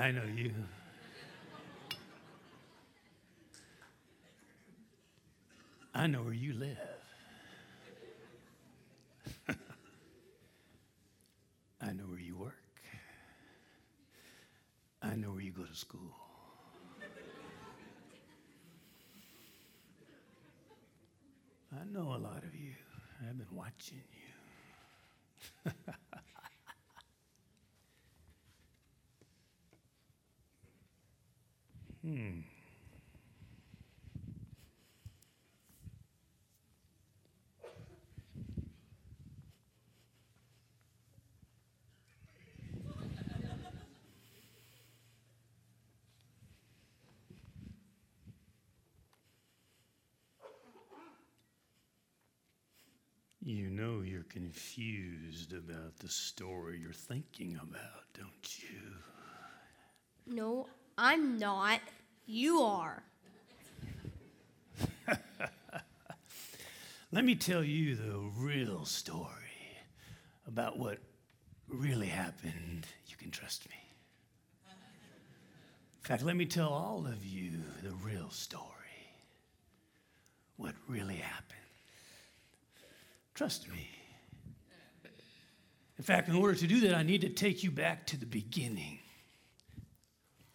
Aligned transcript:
I 0.00 0.10
know 0.12 0.22
you. 0.34 0.54
I 5.94 6.06
know 6.06 6.22
where 6.22 6.32
you 6.32 6.54
live. 6.54 6.78
I 11.82 11.92
know 11.92 12.04
where 12.04 12.18
you 12.18 12.34
work. 12.34 12.54
I 15.02 15.16
know 15.16 15.32
where 15.32 15.42
you 15.42 15.52
go 15.52 15.64
to 15.64 15.74
school. 15.74 16.14
I 21.78 21.84
know 21.92 22.14
a 22.14 22.16
lot 22.16 22.42
of 22.42 22.54
you. 22.54 22.72
I've 23.28 23.36
been 23.36 23.54
watching 23.54 24.00
you. 25.66 25.72
You 53.42 53.70
know 53.70 54.02
you're 54.02 54.24
confused 54.24 55.54
about 55.54 55.96
the 55.98 56.10
story 56.10 56.78
you're 56.78 56.92
thinking 56.92 57.58
about, 57.62 58.04
don't 58.12 58.58
you? 58.58 58.92
No, 60.26 60.68
I'm 60.98 61.38
not. 61.38 61.80
You 62.26 62.60
are. 62.60 63.02
Let 67.12 67.24
me 67.24 67.34
tell 67.34 67.64
you 67.64 67.96
the 67.96 68.18
real 68.36 68.84
story 68.84 69.30
about 70.46 70.78
what 70.78 70.98
really 71.66 72.08
happened. 72.08 72.86
You 73.06 73.16
can 73.16 73.30
trust 73.30 73.66
me. 73.70 73.76
In 76.02 76.08
fact, 76.08 76.22
let 76.24 76.36
me 76.36 76.44
tell 76.46 76.68
all 76.68 77.06
of 77.06 77.24
you 77.24 77.52
the 77.82 77.94
real 78.04 78.30
story. 78.30 78.66
What 80.56 80.74
really 80.88 81.16
happened. 81.16 81.60
Trust 83.40 83.70
me. 83.70 83.88
In 85.96 86.04
fact, 86.04 86.28
in 86.28 86.34
order 86.34 86.54
to 86.54 86.66
do 86.66 86.80
that, 86.80 86.94
I 86.94 87.02
need 87.02 87.22
to 87.22 87.30
take 87.30 87.64
you 87.64 87.70
back 87.70 88.06
to 88.08 88.18
the 88.18 88.26
beginning. 88.26 88.98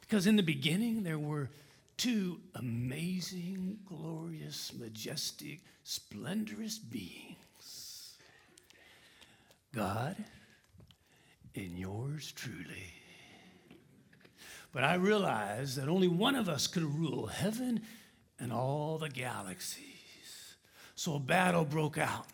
Because 0.02 0.28
in 0.28 0.36
the 0.36 0.44
beginning, 0.44 1.02
there 1.02 1.18
were 1.18 1.50
two 1.98 2.42
amazing, 2.54 3.80
glorious, 3.88 4.72
majestic, 4.78 5.62
splendorous 5.84 6.78
beings 6.78 8.18
God 9.74 10.16
and 11.56 11.80
yours 11.80 12.32
truly. 12.34 12.94
But 14.72 14.84
I 14.84 14.94
realized 14.94 15.76
that 15.78 15.90
only 15.90 16.08
one 16.08 16.36
of 16.36 16.48
us 16.48 16.68
could 16.68 16.84
rule 16.84 17.26
heaven 17.26 17.82
and 18.38 18.54
all 18.54 19.00
the 19.00 19.10
galaxies. 19.10 20.56
So 20.94 21.16
a 21.16 21.20
battle 21.20 21.66
broke 21.66 21.98
out. 21.98 22.28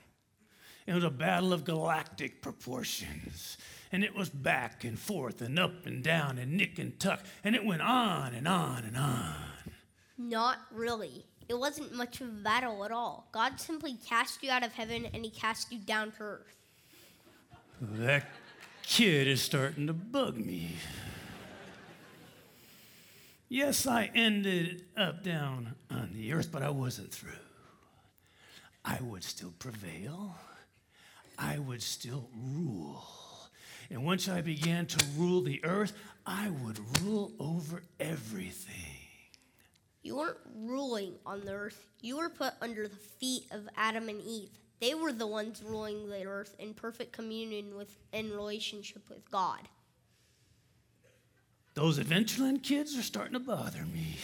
It 0.91 0.95
was 0.95 1.05
a 1.05 1.09
battle 1.09 1.53
of 1.53 1.63
galactic 1.63 2.41
proportions. 2.41 3.57
And 3.93 4.03
it 4.03 4.13
was 4.13 4.27
back 4.27 4.83
and 4.83 4.99
forth 4.99 5.41
and 5.41 5.57
up 5.57 5.85
and 5.85 6.03
down 6.03 6.37
and 6.37 6.57
nick 6.57 6.79
and 6.79 6.99
tuck. 6.99 7.23
And 7.45 7.55
it 7.55 7.63
went 7.63 7.81
on 7.81 8.33
and 8.33 8.45
on 8.45 8.83
and 8.83 8.97
on. 8.97 9.35
Not 10.17 10.57
really. 10.69 11.25
It 11.47 11.57
wasn't 11.57 11.95
much 11.95 12.19
of 12.19 12.27
a 12.27 12.31
battle 12.31 12.83
at 12.83 12.91
all. 12.91 13.29
God 13.31 13.57
simply 13.57 13.93
cast 14.05 14.43
you 14.43 14.51
out 14.51 14.65
of 14.65 14.73
heaven 14.73 15.07
and 15.13 15.23
he 15.23 15.31
cast 15.31 15.71
you 15.71 15.79
down 15.79 16.11
to 16.11 16.23
earth. 16.23 16.57
That 17.79 18.27
kid 18.83 19.29
is 19.29 19.41
starting 19.41 19.87
to 19.87 19.93
bug 19.93 20.35
me. 20.35 20.75
Yes, 23.47 23.87
I 23.87 24.11
ended 24.13 24.83
up 24.97 25.23
down 25.23 25.75
on 25.89 26.11
the 26.13 26.33
earth, 26.33 26.49
but 26.51 26.63
I 26.63 26.69
wasn't 26.69 27.13
through. 27.13 27.31
I 28.83 28.97
would 29.01 29.23
still 29.23 29.53
prevail. 29.57 30.35
I 31.41 31.57
would 31.57 31.81
still 31.81 32.29
rule. 32.53 33.03
And 33.89 34.05
once 34.05 34.29
I 34.29 34.41
began 34.41 34.85
to 34.85 35.05
rule 35.17 35.41
the 35.41 35.63
earth, 35.65 35.93
I 36.25 36.49
would 36.49 36.79
rule 37.01 37.33
over 37.39 37.81
everything. 37.99 38.75
You 40.03 40.17
weren't 40.17 40.37
ruling 40.55 41.15
on 41.25 41.43
the 41.43 41.51
earth. 41.51 41.81
You 41.99 42.17
were 42.17 42.29
put 42.29 42.53
under 42.61 42.87
the 42.87 42.95
feet 42.95 43.45
of 43.51 43.67
Adam 43.75 44.07
and 44.07 44.21
Eve. 44.21 44.49
They 44.79 44.93
were 44.93 45.11
the 45.11 45.27
ones 45.27 45.63
ruling 45.65 46.09
the 46.09 46.25
earth 46.25 46.55
in 46.59 46.73
perfect 46.73 47.11
communion 47.11 47.75
with 47.75 47.95
in 48.13 48.31
relationship 48.31 49.09
with 49.09 49.29
God. 49.29 49.67
Those 51.73 51.99
Adventureland 51.99 52.63
kids 52.63 52.97
are 52.97 53.03
starting 53.03 53.33
to 53.33 53.39
bother 53.39 53.85
me. 53.85 54.17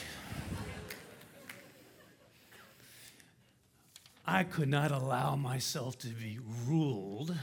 I 4.28 4.44
could 4.44 4.68
not 4.68 4.92
allow 4.92 5.38
myself 5.38 5.98
to 6.00 6.10
be 6.10 6.38
ruled 6.68 7.34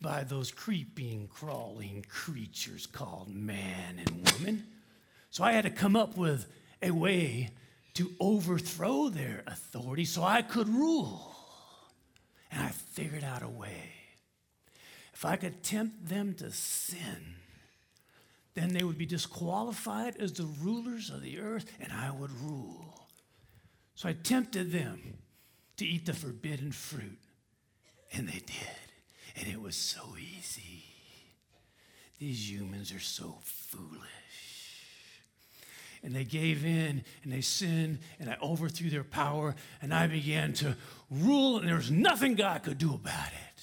by 0.00 0.24
those 0.24 0.50
creeping, 0.50 1.28
crawling 1.32 2.04
creatures 2.08 2.86
called 2.86 3.32
man 3.32 4.00
and 4.00 4.30
woman. 4.32 4.64
So 5.30 5.44
I 5.44 5.52
had 5.52 5.62
to 5.62 5.70
come 5.70 5.94
up 5.94 6.16
with 6.16 6.46
a 6.82 6.90
way 6.90 7.50
to 7.94 8.10
overthrow 8.18 9.08
their 9.08 9.44
authority 9.46 10.04
so 10.04 10.24
I 10.24 10.42
could 10.42 10.68
rule. 10.68 11.36
And 12.50 12.60
I 12.60 12.70
figured 12.70 13.22
out 13.22 13.44
a 13.44 13.48
way. 13.48 13.92
If 15.12 15.24
I 15.24 15.36
could 15.36 15.62
tempt 15.62 16.08
them 16.08 16.34
to 16.34 16.50
sin, 16.50 17.36
then 18.54 18.72
they 18.72 18.82
would 18.82 18.98
be 18.98 19.06
disqualified 19.06 20.16
as 20.16 20.32
the 20.32 20.48
rulers 20.60 21.08
of 21.08 21.22
the 21.22 21.38
earth, 21.38 21.70
and 21.80 21.92
I 21.92 22.10
would 22.10 22.32
rule. 22.32 23.06
So 23.94 24.08
I 24.08 24.12
tempted 24.12 24.72
them 24.72 25.18
to 25.76 25.86
eat 25.86 26.06
the 26.06 26.12
forbidden 26.12 26.72
fruit. 26.72 27.18
And 28.12 28.28
they 28.28 28.40
did. 28.40 28.78
And 29.36 29.48
it 29.48 29.60
was 29.60 29.76
so 29.76 30.16
easy. 30.18 30.84
These 32.18 32.50
humans 32.50 32.92
are 32.92 33.00
so 33.00 33.38
foolish. 33.42 34.00
And 36.02 36.14
they 36.14 36.24
gave 36.24 36.64
in 36.64 37.02
and 37.22 37.32
they 37.32 37.40
sinned, 37.40 37.98
and 38.20 38.30
I 38.30 38.36
overthrew 38.42 38.90
their 38.90 39.04
power, 39.04 39.54
and 39.80 39.92
I 39.92 40.06
began 40.06 40.52
to 40.54 40.76
rule, 41.10 41.58
and 41.58 41.68
there 41.68 41.76
was 41.76 41.90
nothing 41.90 42.34
God 42.34 42.62
could 42.62 42.78
do 42.78 42.94
about 42.94 43.28
it. 43.28 43.62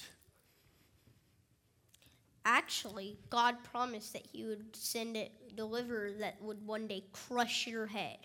Actually, 2.44 3.16
God 3.30 3.56
promised 3.62 4.12
that 4.12 4.26
He 4.32 4.44
would 4.44 4.74
send 4.74 5.16
a 5.16 5.30
deliverer 5.54 6.10
that 6.18 6.42
would 6.42 6.66
one 6.66 6.88
day 6.88 7.04
crush 7.12 7.66
your 7.68 7.86
head. 7.86 8.18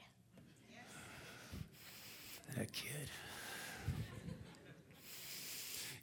That 2.58 2.72
kid. 2.72 3.10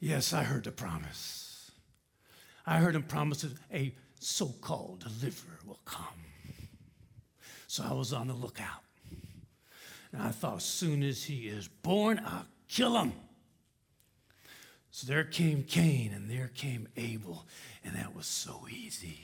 Yes, 0.04 0.34
I 0.34 0.42
heard 0.42 0.64
the 0.64 0.70
promise. 0.70 1.70
I 2.66 2.76
heard 2.76 2.94
him 2.94 3.04
promise 3.04 3.40
that 3.40 3.52
a 3.72 3.94
so 4.20 4.48
called 4.60 5.00
deliverer 5.00 5.58
will 5.64 5.80
come. 5.86 6.26
So 7.68 7.84
I 7.88 7.94
was 7.94 8.12
on 8.12 8.28
the 8.28 8.34
lookout. 8.34 8.82
And 10.12 10.20
I 10.20 10.28
thought, 10.28 10.58
as 10.58 10.64
soon 10.64 11.02
as 11.02 11.24
he 11.24 11.48
is 11.48 11.68
born, 11.68 12.20
I'll 12.22 12.44
kill 12.68 12.98
him. 12.98 13.14
So 14.90 15.06
there 15.06 15.24
came 15.24 15.62
Cain 15.62 16.12
and 16.12 16.30
there 16.30 16.50
came 16.54 16.86
Abel, 16.98 17.46
and 17.82 17.96
that 17.96 18.14
was 18.14 18.26
so 18.26 18.66
easy. 18.70 19.20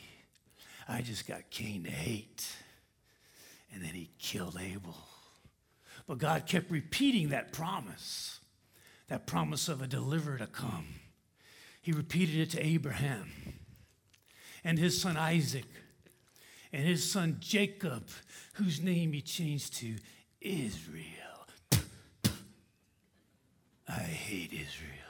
I 0.89 1.03
just 1.03 1.29
got 1.29 1.51
Cain 1.51 1.85
to 1.85 1.91
hate, 1.91 2.49
and 3.71 3.83
then 3.83 3.93
he 3.93 4.09
killed 4.19 4.57
Abel. 4.59 4.97
But 6.07 6.17
God 6.17 6.47
kept 6.47 6.71
repeating 6.71 7.29
that 7.29 7.53
promise 7.53 8.40
that 9.11 9.27
promise 9.27 9.69
of 9.69 9.83
a 9.83 9.89
deliverer 9.89 10.39
to 10.39 10.47
come. 10.47 10.87
He 11.83 11.91
repeated 11.93 12.37
it 12.37 12.51
to 12.51 12.65
Abraham 12.65 13.33
and 14.63 14.79
his 14.79 15.01
son 15.01 15.17
Isaac 15.17 15.67
and 16.73 16.87
his 16.87 17.11
son 17.11 17.39
Jacob, 17.41 18.09
whose 18.55 18.81
name 18.81 19.13
he 19.13 19.21
changed 19.21 19.75
to 19.79 19.97
Israel. 20.41 21.05
I 23.89 24.03
hate 24.03 24.53
Israel. 24.53 25.10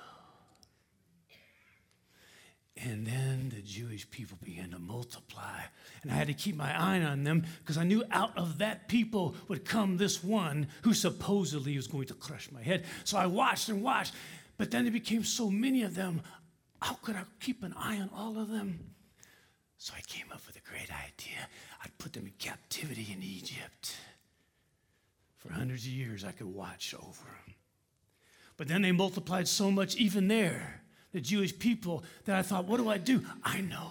And 2.82 3.06
then 3.06 3.52
the 3.54 3.60
Jewish 3.60 4.10
people 4.10 4.38
began 4.42 4.70
to 4.70 4.78
multiply. 4.78 5.60
And 6.02 6.10
I 6.10 6.14
had 6.14 6.28
to 6.28 6.34
keep 6.34 6.56
my 6.56 6.72
eye 6.74 7.02
on 7.02 7.24
them 7.24 7.44
because 7.58 7.76
I 7.76 7.84
knew 7.84 8.02
out 8.10 8.36
of 8.38 8.58
that 8.58 8.88
people 8.88 9.34
would 9.48 9.66
come 9.66 9.98
this 9.98 10.24
one 10.24 10.66
who 10.82 10.94
supposedly 10.94 11.76
was 11.76 11.86
going 11.86 12.06
to 12.06 12.14
crush 12.14 12.50
my 12.50 12.62
head. 12.62 12.84
So 13.04 13.18
I 13.18 13.26
watched 13.26 13.68
and 13.68 13.82
watched. 13.82 14.14
But 14.56 14.70
then 14.70 14.84
there 14.84 14.92
became 14.92 15.24
so 15.24 15.50
many 15.50 15.82
of 15.82 15.94
them. 15.94 16.22
How 16.80 16.94
could 16.94 17.16
I 17.16 17.24
keep 17.38 17.62
an 17.62 17.74
eye 17.76 17.98
on 17.98 18.08
all 18.16 18.38
of 18.38 18.48
them? 18.48 18.78
So 19.76 19.92
I 19.96 20.00
came 20.06 20.26
up 20.32 20.46
with 20.46 20.56
a 20.56 20.70
great 20.70 20.90
idea. 20.90 21.48
I'd 21.84 21.96
put 21.98 22.14
them 22.14 22.24
in 22.24 22.32
captivity 22.38 23.08
in 23.12 23.22
Egypt. 23.22 23.96
For 25.36 25.52
hundreds 25.52 25.84
of 25.84 25.92
years, 25.92 26.24
I 26.24 26.32
could 26.32 26.54
watch 26.54 26.94
over 26.94 27.24
them. 27.24 27.54
But 28.56 28.68
then 28.68 28.82
they 28.82 28.92
multiplied 28.92 29.48
so 29.48 29.70
much, 29.70 29.96
even 29.96 30.28
there, 30.28 30.82
the 31.12 31.20
Jewish 31.20 31.58
people, 31.58 32.04
that 32.24 32.36
I 32.36 32.42
thought, 32.42 32.66
what 32.66 32.78
do 32.78 32.88
I 32.88 32.98
do? 32.98 33.24
I 33.42 33.60
know. 33.60 33.90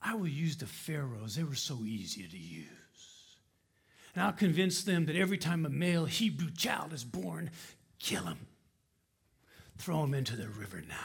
I 0.00 0.14
will 0.14 0.28
use 0.28 0.56
the 0.56 0.66
Pharaohs. 0.66 1.36
They 1.36 1.42
were 1.42 1.54
so 1.54 1.80
easy 1.84 2.26
to 2.26 2.38
use. 2.38 2.66
And 4.14 4.24
I'll 4.24 4.32
convince 4.32 4.82
them 4.82 5.06
that 5.06 5.16
every 5.16 5.38
time 5.38 5.66
a 5.66 5.68
male 5.68 6.06
Hebrew 6.06 6.50
child 6.50 6.92
is 6.92 7.04
born, 7.04 7.50
kill 7.98 8.24
him, 8.24 8.46
throw 9.76 10.02
him 10.04 10.14
into 10.14 10.36
the 10.36 10.48
river 10.48 10.82
Nile. 10.88 10.98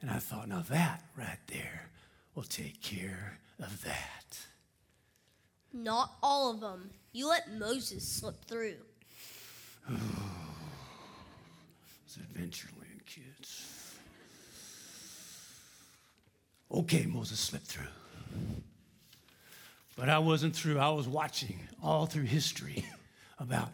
And 0.00 0.10
I 0.10 0.18
thought, 0.18 0.48
now 0.48 0.62
that 0.68 1.02
right 1.16 1.38
there 1.48 1.90
will 2.34 2.44
take 2.44 2.82
care 2.82 3.38
of 3.58 3.82
that. 3.84 4.38
Not 5.72 6.12
all 6.22 6.50
of 6.50 6.60
them. 6.60 6.90
You 7.12 7.28
let 7.28 7.52
Moses 7.52 8.06
slip 8.06 8.44
through. 8.44 8.76
Adventureland, 12.18 13.04
kids. 13.06 13.96
Okay, 16.70 17.06
Moses 17.06 17.38
slipped 17.38 17.66
through. 17.66 17.84
But 19.96 20.08
I 20.08 20.18
wasn't 20.18 20.54
through. 20.54 20.78
I 20.78 20.90
was 20.90 21.08
watching 21.08 21.60
all 21.82 22.06
through 22.06 22.24
history 22.24 22.84
about 23.38 23.70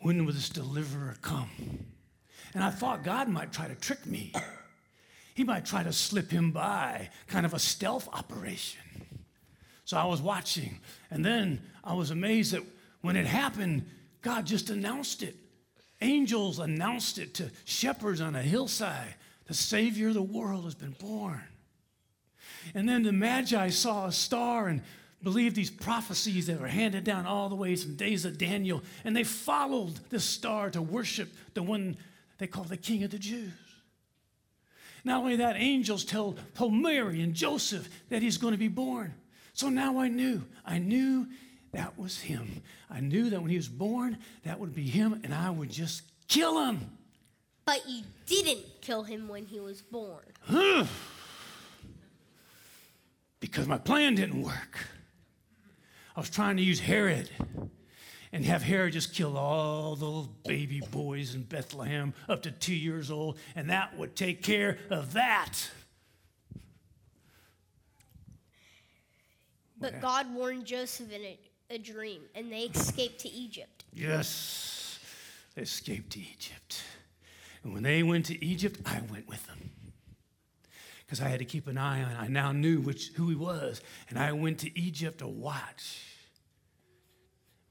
when 0.00 0.24
will 0.24 0.32
this 0.32 0.48
deliverer 0.48 1.16
come. 1.20 1.50
And 2.54 2.64
I 2.64 2.70
thought 2.70 3.04
God 3.04 3.28
might 3.28 3.52
try 3.52 3.68
to 3.68 3.74
trick 3.74 4.06
me. 4.06 4.32
He 5.34 5.44
might 5.44 5.66
try 5.66 5.82
to 5.82 5.92
slip 5.92 6.30
him 6.30 6.50
by, 6.50 7.10
kind 7.26 7.44
of 7.44 7.54
a 7.54 7.58
stealth 7.58 8.08
operation. 8.12 8.80
So 9.84 9.96
I 9.96 10.04
was 10.04 10.20
watching. 10.20 10.80
And 11.10 11.24
then 11.24 11.62
I 11.84 11.94
was 11.94 12.10
amazed 12.10 12.52
that 12.52 12.62
when 13.02 13.16
it 13.16 13.26
happened, 13.26 13.84
God 14.22 14.46
just 14.46 14.70
announced 14.70 15.22
it. 15.22 15.36
Angels 16.00 16.58
announced 16.58 17.18
it 17.18 17.34
to 17.34 17.50
shepherds 17.64 18.20
on 18.20 18.36
a 18.36 18.42
hillside. 18.42 19.14
The 19.46 19.54
Savior 19.54 20.08
of 20.08 20.14
the 20.14 20.22
world 20.22 20.64
has 20.64 20.74
been 20.74 20.96
born. 21.00 21.42
And 22.74 22.88
then 22.88 23.02
the 23.02 23.12
Magi 23.12 23.70
saw 23.70 24.06
a 24.06 24.12
star 24.12 24.68
and 24.68 24.82
believed 25.22 25.56
these 25.56 25.70
prophecies 25.70 26.46
that 26.46 26.60
were 26.60 26.68
handed 26.68 27.04
down 27.04 27.26
all 27.26 27.48
the 27.48 27.54
way 27.54 27.74
from 27.74 27.96
days 27.96 28.24
of 28.24 28.38
Daniel, 28.38 28.82
and 29.04 29.16
they 29.16 29.24
followed 29.24 29.98
the 30.10 30.20
star 30.20 30.70
to 30.70 30.80
worship 30.80 31.32
the 31.54 31.62
one 31.62 31.96
they 32.38 32.46
call 32.46 32.64
the 32.64 32.76
King 32.76 33.02
of 33.02 33.10
the 33.10 33.18
Jews. 33.18 33.52
Not 35.04 35.20
only 35.20 35.36
that, 35.36 35.56
angels 35.56 36.04
told, 36.04 36.40
told 36.54 36.74
Mary 36.74 37.22
and 37.22 37.34
Joseph 37.34 37.88
that 38.10 38.22
he's 38.22 38.38
going 38.38 38.52
to 38.52 38.58
be 38.58 38.68
born. 38.68 39.14
So 39.54 39.68
now 39.68 39.98
I 39.98 40.08
knew. 40.08 40.44
I 40.64 40.78
knew 40.78 41.26
that 41.72 41.98
was 41.98 42.20
him. 42.20 42.62
I 42.90 43.00
knew 43.00 43.30
that 43.30 43.40
when 43.40 43.50
he 43.50 43.56
was 43.56 43.68
born, 43.68 44.18
that 44.44 44.58
would 44.58 44.74
be 44.74 44.84
him, 44.84 45.20
and 45.24 45.34
I 45.34 45.50
would 45.50 45.70
just 45.70 46.02
kill 46.28 46.64
him. 46.66 46.90
But 47.66 47.82
you 47.86 48.02
didn't 48.26 48.64
kill 48.80 49.02
him 49.02 49.28
when 49.28 49.44
he 49.44 49.60
was 49.60 49.82
born. 49.82 50.24
because 53.40 53.68
my 53.68 53.78
plan 53.78 54.14
didn't 54.14 54.42
work. 54.42 54.78
I 56.16 56.20
was 56.20 56.30
trying 56.30 56.56
to 56.56 56.62
use 56.62 56.80
Herod 56.80 57.30
and 58.32 58.44
have 58.44 58.62
Herod 58.62 58.94
just 58.94 59.14
kill 59.14 59.36
all 59.36 59.96
the 59.96 60.04
little 60.04 60.34
baby 60.44 60.80
boys 60.90 61.34
in 61.34 61.42
Bethlehem 61.42 62.12
up 62.28 62.42
to 62.42 62.50
two 62.50 62.74
years 62.74 63.10
old, 63.10 63.38
and 63.54 63.70
that 63.70 63.96
would 63.96 64.16
take 64.16 64.42
care 64.42 64.78
of 64.90 65.12
that. 65.12 65.70
But 69.80 70.00
God 70.00 70.34
warned 70.34 70.64
Joseph 70.64 71.12
in 71.12 71.22
a, 71.22 71.38
a 71.70 71.78
dream, 71.78 72.22
and 72.34 72.50
they 72.52 72.62
escaped 72.62 73.20
to 73.20 73.28
Egypt. 73.28 73.84
Yes, 73.92 74.98
they 75.54 75.62
escaped 75.62 76.10
to 76.12 76.20
Egypt. 76.20 76.82
And 77.62 77.74
when 77.74 77.82
they 77.82 78.02
went 78.02 78.26
to 78.26 78.44
Egypt, 78.44 78.80
I 78.86 79.00
went 79.10 79.28
with 79.28 79.46
them. 79.46 79.70
Because 81.04 81.20
I 81.20 81.28
had 81.28 81.38
to 81.38 81.44
keep 81.44 81.66
an 81.66 81.78
eye 81.78 82.02
on, 82.02 82.14
I 82.16 82.28
now 82.28 82.52
knew 82.52 82.80
which, 82.80 83.08
who 83.16 83.28
he 83.30 83.34
was. 83.34 83.80
And 84.10 84.18
I 84.18 84.32
went 84.32 84.58
to 84.58 84.78
Egypt 84.78 85.18
to 85.18 85.26
watch. 85.26 86.04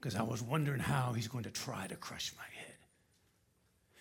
Because 0.00 0.16
I 0.16 0.22
was 0.22 0.42
wondering 0.42 0.80
how 0.80 1.12
he's 1.12 1.28
going 1.28 1.44
to 1.44 1.50
try 1.50 1.86
to 1.86 1.94
crush 1.94 2.32
my 2.36 2.44
head. 2.58 2.74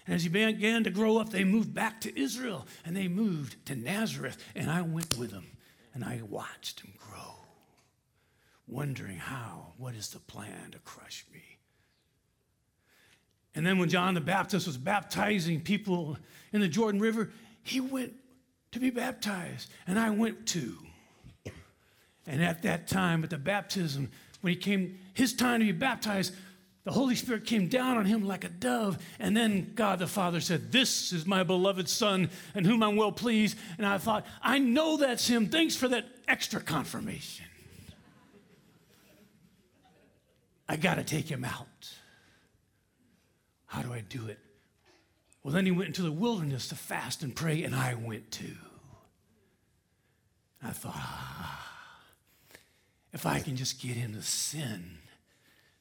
And 0.08 0.16
as 0.16 0.24
he 0.24 0.30
began 0.30 0.84
to 0.86 0.90
grow 0.90 1.18
up, 1.18 1.30
they 1.30 1.44
moved 1.44 1.74
back 1.74 2.02
to 2.02 2.20
Israel 2.20 2.66
and 2.86 2.96
they 2.96 3.08
moved 3.08 3.64
to 3.68 3.76
Nazareth. 3.76 4.44
And 4.56 4.72
I 4.72 4.82
went 4.82 5.18
with 5.18 5.32
them 5.32 5.46
and 5.94 6.04
I 6.04 6.22
watched 6.28 6.80
him 6.80 6.94
grow, 6.98 7.37
wondering 8.68 9.18
how, 9.18 9.74
what 9.78 9.96
is 9.96 10.10
the 10.10 10.20
plan 10.20 10.72
to 10.72 10.80
crush 10.80 11.26
me? 11.34 11.42
And 13.56 13.66
then 13.66 13.80
when 13.80 13.90
John 13.90 14.14
the 14.14 14.22
Baptist 14.22 14.68
was 14.68 14.78
baptizing 14.78 15.62
people 15.62 16.18
in 16.54 16.62
the 16.62 16.68
Jordan 16.68 17.02
River, 17.02 17.32
he 17.64 17.80
went 17.80 18.14
to 18.72 18.80
be 18.80 18.90
baptized, 18.90 19.70
and 19.88 19.98
I 19.98 20.12
went 20.12 20.46
too. 20.46 20.78
And 22.28 22.44
at 22.44 22.62
that 22.64 22.88
time, 22.88 23.24
at 23.24 23.30
the 23.30 23.38
baptism, 23.38 24.12
when 24.42 24.54
he 24.54 24.60
came, 24.60 25.00
his 25.14 25.34
time 25.34 25.62
to 25.62 25.66
be 25.66 25.72
baptized, 25.72 26.36
the 26.84 26.92
Holy 26.92 27.16
Spirit 27.16 27.46
came 27.46 27.68
down 27.68 27.98
on 27.98 28.06
him 28.06 28.26
like 28.28 28.44
a 28.44 28.50
dove. 28.50 28.98
And 29.20 29.36
then 29.36 29.74
God 29.76 30.00
the 30.00 30.08
Father 30.08 30.40
said, 30.40 30.72
This 30.72 31.12
is 31.12 31.26
my 31.26 31.44
beloved 31.44 31.90
Son, 31.90 32.30
in 32.56 32.64
whom 32.64 32.84
I'm 32.84 32.96
well 32.96 33.12
pleased. 33.12 33.58
And 33.78 33.86
I 33.86 33.98
thought, 33.98 34.26
I 34.42 34.60
know 34.60 34.96
that's 34.96 35.28
him. 35.28 35.50
Thanks 35.50 35.76
for 35.76 35.88
that 35.88 36.06
extra 36.28 36.62
confirmation. 36.62 37.47
I 40.70 40.76
got 40.76 40.96
to 40.96 41.04
take 41.04 41.30
him 41.30 41.46
out. 41.46 41.94
How 43.68 43.82
do 43.82 43.94
I 43.94 44.02
do 44.02 44.28
it? 44.28 44.40
Well, 45.44 45.54
then 45.54 45.66
he 45.66 45.72
went 45.72 45.88
into 45.88 46.02
the 46.02 46.12
wilderness 46.12 46.68
to 46.70 46.76
fast 46.76 47.24
and 47.24 47.36
pray, 47.36 47.64
and 47.64 47.74
I 47.74 47.94
went 47.96 48.32
too. 48.32 48.58
I 50.62 50.72
thought, 50.72 50.94
ah, 50.96 51.74
if 53.14 53.26
I 53.26 53.40
can 53.40 53.56
just 53.56 53.82
get 53.82 53.96
him 53.96 54.14
to 54.14 54.22
sin, 54.22 54.98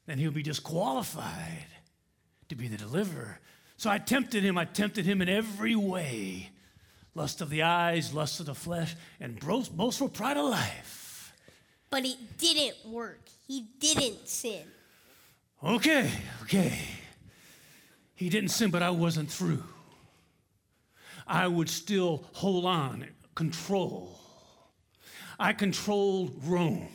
then 0.06 0.18
he'll 0.18 0.30
be 0.30 0.42
disqualified 0.42 1.66
to 2.48 2.54
be 2.54 2.68
the 2.68 2.76
deliverer. 2.76 3.40
So 3.76 3.90
I 3.90 3.98
tempted 3.98 4.44
him. 4.44 4.56
I 4.56 4.64
tempted 4.64 5.04
him 5.04 5.20
in 5.20 5.28
every 5.28 5.74
way 5.74 6.50
lust 7.16 7.40
of 7.40 7.50
the 7.50 7.62
eyes, 7.62 8.12
lust 8.12 8.40
of 8.40 8.46
the 8.46 8.54
flesh, 8.54 8.94
and 9.18 9.40
boastful 9.40 10.08
pride 10.08 10.36
of 10.36 10.50
life. 10.50 11.32
But 11.88 12.04
it 12.04 12.38
didn't 12.38 12.76
work. 12.86 13.22
He 13.48 13.66
didn't 13.80 14.28
sin. 14.28 14.64
Okay, 15.64 16.10
okay. 16.42 16.78
He 18.14 18.28
didn't 18.28 18.50
sin, 18.50 18.70
but 18.70 18.82
I 18.82 18.90
wasn't 18.90 19.30
through. 19.30 19.62
I 21.26 21.48
would 21.48 21.68
still 21.68 22.24
hold 22.32 22.64
on, 22.64 23.06
control. 23.34 24.18
I 25.38 25.52
controlled 25.52 26.40
Rome, 26.44 26.88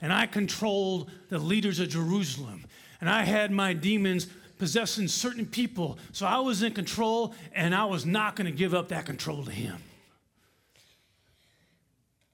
and 0.00 0.12
I 0.12 0.26
controlled 0.26 1.10
the 1.28 1.38
leaders 1.38 1.78
of 1.80 1.88
Jerusalem, 1.88 2.64
and 3.00 3.10
I 3.10 3.22
had 3.24 3.50
my 3.50 3.72
demons 3.72 4.26
possessing 4.58 5.06
certain 5.06 5.46
people. 5.46 5.98
So 6.12 6.26
I 6.26 6.38
was 6.38 6.62
in 6.62 6.72
control, 6.72 7.34
and 7.52 7.74
I 7.74 7.84
was 7.84 8.06
not 8.06 8.36
going 8.36 8.50
to 8.50 8.56
give 8.56 8.74
up 8.74 8.88
that 8.88 9.06
control 9.06 9.44
to 9.44 9.50
him. 9.50 9.76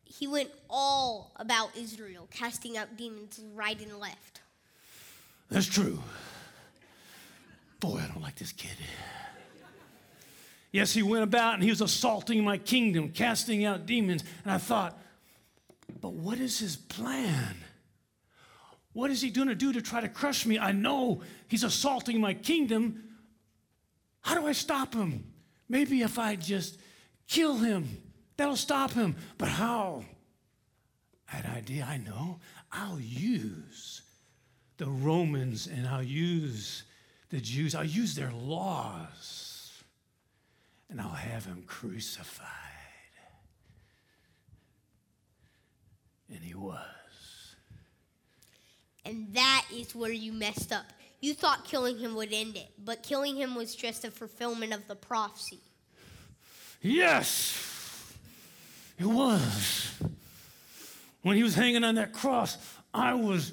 He 0.04 0.26
went 0.28 0.50
all 0.70 1.32
about 1.36 1.76
Israel, 1.76 2.28
casting 2.30 2.76
out 2.76 2.96
demons 2.96 3.40
right 3.54 3.80
and 3.80 3.98
left. 3.98 4.41
That's 5.52 5.66
true. 5.66 6.00
Boy, 7.78 8.00
I 8.02 8.06
don't 8.06 8.22
like 8.22 8.36
this 8.36 8.52
kid. 8.52 8.76
Yes, 10.70 10.94
he 10.94 11.02
went 11.02 11.24
about 11.24 11.54
and 11.54 11.62
he 11.62 11.68
was 11.68 11.82
assaulting 11.82 12.42
my 12.42 12.56
kingdom, 12.56 13.10
casting 13.10 13.66
out 13.66 13.84
demons. 13.84 14.24
And 14.44 14.52
I 14.52 14.56
thought, 14.56 14.98
but 16.00 16.14
what 16.14 16.38
is 16.38 16.58
his 16.58 16.76
plan? 16.76 17.56
What 18.94 19.10
is 19.10 19.20
he 19.20 19.28
going 19.28 19.48
to 19.48 19.54
do 19.54 19.74
to 19.74 19.82
try 19.82 20.00
to 20.00 20.08
crush 20.08 20.46
me? 20.46 20.58
I 20.58 20.72
know 20.72 21.20
he's 21.48 21.64
assaulting 21.64 22.18
my 22.18 22.32
kingdom. 22.32 23.04
How 24.22 24.34
do 24.34 24.46
I 24.46 24.52
stop 24.52 24.94
him? 24.94 25.32
Maybe 25.68 26.00
if 26.00 26.18
I 26.18 26.36
just 26.36 26.78
kill 27.28 27.56
him, 27.56 28.00
that'll 28.38 28.56
stop 28.56 28.92
him. 28.92 29.16
But 29.36 29.48
how? 29.48 30.04
That 31.30 31.44
idea, 31.46 31.86
I 31.88 31.98
know. 31.98 32.40
I'll 32.70 33.00
use 33.00 34.02
the 34.82 34.90
Romans 34.90 35.68
and 35.68 35.86
I'll 35.86 36.02
use 36.02 36.82
the 37.30 37.40
Jews, 37.40 37.72
I'll 37.72 37.84
use 37.84 38.16
their 38.16 38.32
laws 38.32 39.80
and 40.90 41.00
I'll 41.00 41.10
have 41.10 41.44
him 41.44 41.62
crucified. 41.68 42.48
And 46.28 46.40
he 46.40 46.54
was. 46.54 46.80
And 49.04 49.32
that 49.34 49.66
is 49.72 49.94
where 49.94 50.10
you 50.10 50.32
messed 50.32 50.72
up. 50.72 50.86
You 51.20 51.34
thought 51.34 51.64
killing 51.64 51.98
him 51.98 52.16
would 52.16 52.32
end 52.32 52.56
it, 52.56 52.66
but 52.84 53.04
killing 53.04 53.36
him 53.36 53.54
was 53.54 53.76
just 53.76 54.04
a 54.04 54.10
fulfillment 54.10 54.72
of 54.72 54.88
the 54.88 54.96
prophecy. 54.96 55.60
Yes! 56.80 58.16
It 58.98 59.06
was. 59.06 59.94
When 61.22 61.36
he 61.36 61.44
was 61.44 61.54
hanging 61.54 61.84
on 61.84 61.94
that 61.94 62.12
cross, 62.12 62.58
I 62.92 63.14
was 63.14 63.52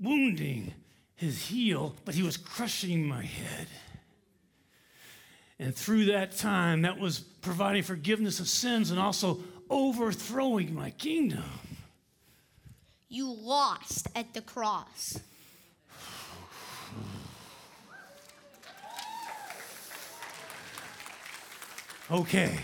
wounding 0.00 0.74
his 1.16 1.46
heel, 1.46 1.94
but 2.04 2.14
he 2.14 2.22
was 2.22 2.36
crushing 2.36 3.06
my 3.06 3.22
head. 3.22 3.68
And 5.58 5.74
through 5.74 6.06
that 6.06 6.36
time, 6.36 6.82
that 6.82 6.98
was 6.98 7.20
providing 7.20 7.82
forgiveness 7.82 8.40
of 8.40 8.48
sins 8.48 8.90
and 8.90 8.98
also 8.98 9.40
overthrowing 9.70 10.74
my 10.74 10.90
kingdom. 10.90 11.44
You 13.08 13.32
lost 13.32 14.08
at 14.16 14.34
the 14.34 14.40
cross. 14.40 15.18
Okay. 22.10 22.58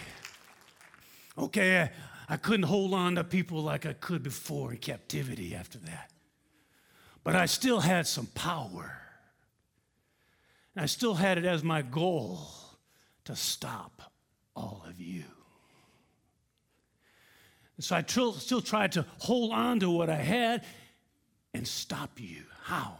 Okay, 1.39 1.81
I, 1.81 1.91
I 2.29 2.37
couldn't 2.37 2.65
hold 2.67 2.93
on 2.93 3.15
to 3.15 3.25
people 3.25 3.63
like 3.63 3.87
I 3.87 3.95
could 3.95 4.23
before 4.23 4.73
in 4.73 4.79
captivity 4.79 5.55
after 5.55 5.79
that. 5.79 6.11
But 7.23 7.37
I 7.37 7.47
still 7.47 7.81
had 7.81 8.07
some 8.07 8.27
power. 8.27 8.97
And 10.75 10.83
I 10.83 10.87
still 10.87 11.15
had 11.15 11.39
it 11.39 11.45
as 11.45 11.63
my 11.63 11.83
goal 11.83 12.41
to 13.25 13.37
stop 13.37 14.03
all 14.57 14.85
of 14.89 15.01
you. 15.01 15.25
And 17.77 17.85
so 17.85 17.97
I 17.97 18.03
tr- 18.03 18.39
still 18.39 18.61
tried 18.61 18.93
to 18.93 19.07
hold 19.19 19.53
on 19.53 19.81
to 19.81 19.91
what 19.91 20.11
I 20.11 20.17
had 20.17 20.65
and 21.55 21.67
stop 21.67 22.21
you. 22.21 22.43
How? 22.63 22.99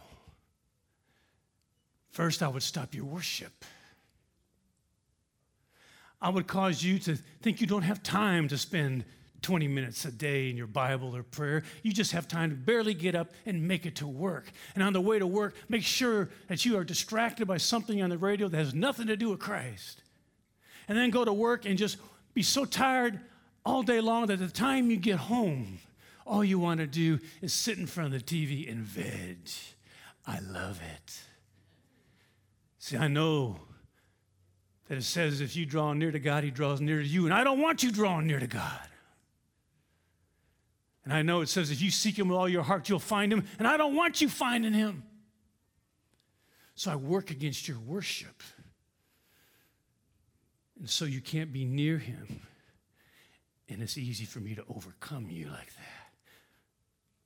First, 2.09 2.43
I 2.43 2.47
would 2.47 2.63
stop 2.63 2.93
your 2.93 3.05
worship. 3.05 3.63
I 6.21 6.29
would 6.29 6.45
cause 6.45 6.83
you 6.83 6.99
to 6.99 7.15
think 7.15 7.61
you 7.61 7.67
don't 7.67 7.81
have 7.83 8.03
time 8.03 8.47
to 8.49 8.57
spend 8.57 9.05
20 9.41 9.67
minutes 9.67 10.05
a 10.05 10.11
day 10.11 10.49
in 10.49 10.57
your 10.57 10.67
Bible 10.67 11.15
or 11.15 11.23
prayer. 11.23 11.63
You 11.83 11.91
just 11.91 12.11
have 12.11 12.27
time 12.27 12.49
to 12.51 12.55
barely 12.55 12.93
get 12.93 13.15
up 13.15 13.31
and 13.45 13.67
make 13.67 13.85
it 13.85 13.95
to 13.97 14.07
work. 14.07 14.51
And 14.75 14.83
on 14.83 14.93
the 14.93 15.01
way 15.01 15.19
to 15.19 15.27
work, 15.27 15.55
make 15.69 15.83
sure 15.83 16.29
that 16.47 16.65
you 16.65 16.77
are 16.77 16.83
distracted 16.83 17.47
by 17.47 17.57
something 17.57 18.01
on 18.01 18.09
the 18.09 18.17
radio 18.17 18.47
that 18.47 18.57
has 18.57 18.73
nothing 18.73 19.07
to 19.07 19.17
do 19.17 19.29
with 19.29 19.39
Christ. 19.39 20.03
And 20.87 20.97
then 20.97 21.09
go 21.09 21.25
to 21.25 21.33
work 21.33 21.65
and 21.65 21.77
just 21.77 21.97
be 22.33 22.43
so 22.43 22.65
tired 22.65 23.19
all 23.65 23.83
day 23.83 24.01
long 24.01 24.27
that 24.27 24.37
the 24.37 24.47
time 24.47 24.89
you 24.91 24.97
get 24.97 25.17
home, 25.17 25.79
all 26.25 26.43
you 26.43 26.59
want 26.59 26.79
to 26.79 26.87
do 26.87 27.19
is 27.41 27.53
sit 27.53 27.77
in 27.77 27.87
front 27.87 28.13
of 28.13 28.25
the 28.25 28.25
TV 28.25 28.71
and 28.71 28.79
veg. 28.83 29.49
I 30.25 30.39
love 30.39 30.79
it. 30.95 31.19
See, 32.79 32.97
I 32.97 33.07
know 33.07 33.59
that 34.87 34.97
it 34.97 35.03
says 35.03 35.41
if 35.41 35.55
you 35.55 35.65
draw 35.65 35.93
near 35.93 36.11
to 36.11 36.19
God, 36.19 36.43
He 36.43 36.51
draws 36.51 36.81
near 36.81 37.01
to 37.01 37.07
you. 37.07 37.25
And 37.25 37.33
I 37.33 37.43
don't 37.43 37.59
want 37.59 37.83
you 37.83 37.91
drawing 37.91 38.27
near 38.27 38.39
to 38.39 38.47
God. 38.47 38.87
And 41.03 41.13
I 41.13 41.21
know 41.21 41.41
it 41.41 41.49
says 41.49 41.71
if 41.71 41.81
you 41.81 41.89
seek 41.89 42.17
Him 42.17 42.29
with 42.29 42.37
all 42.37 42.49
your 42.49 42.63
heart, 42.63 42.89
you'll 42.89 42.99
find 42.99 43.31
Him. 43.31 43.45
And 43.57 43.67
I 43.67 43.77
don't 43.77 43.95
want 43.95 44.21
you 44.21 44.29
finding 44.29 44.73
Him. 44.73 45.03
So 46.75 46.91
I 46.91 46.95
work 46.95 47.31
against 47.31 47.67
your 47.67 47.79
worship. 47.79 48.43
And 50.79 50.89
so 50.89 51.05
you 51.05 51.21
can't 51.21 51.51
be 51.51 51.65
near 51.65 51.97
Him. 51.97 52.41
And 53.69 53.81
it's 53.81 53.97
easy 53.97 54.25
for 54.25 54.39
me 54.39 54.55
to 54.55 54.63
overcome 54.67 55.27
you 55.29 55.45
like 55.45 55.73
that. 55.73 56.01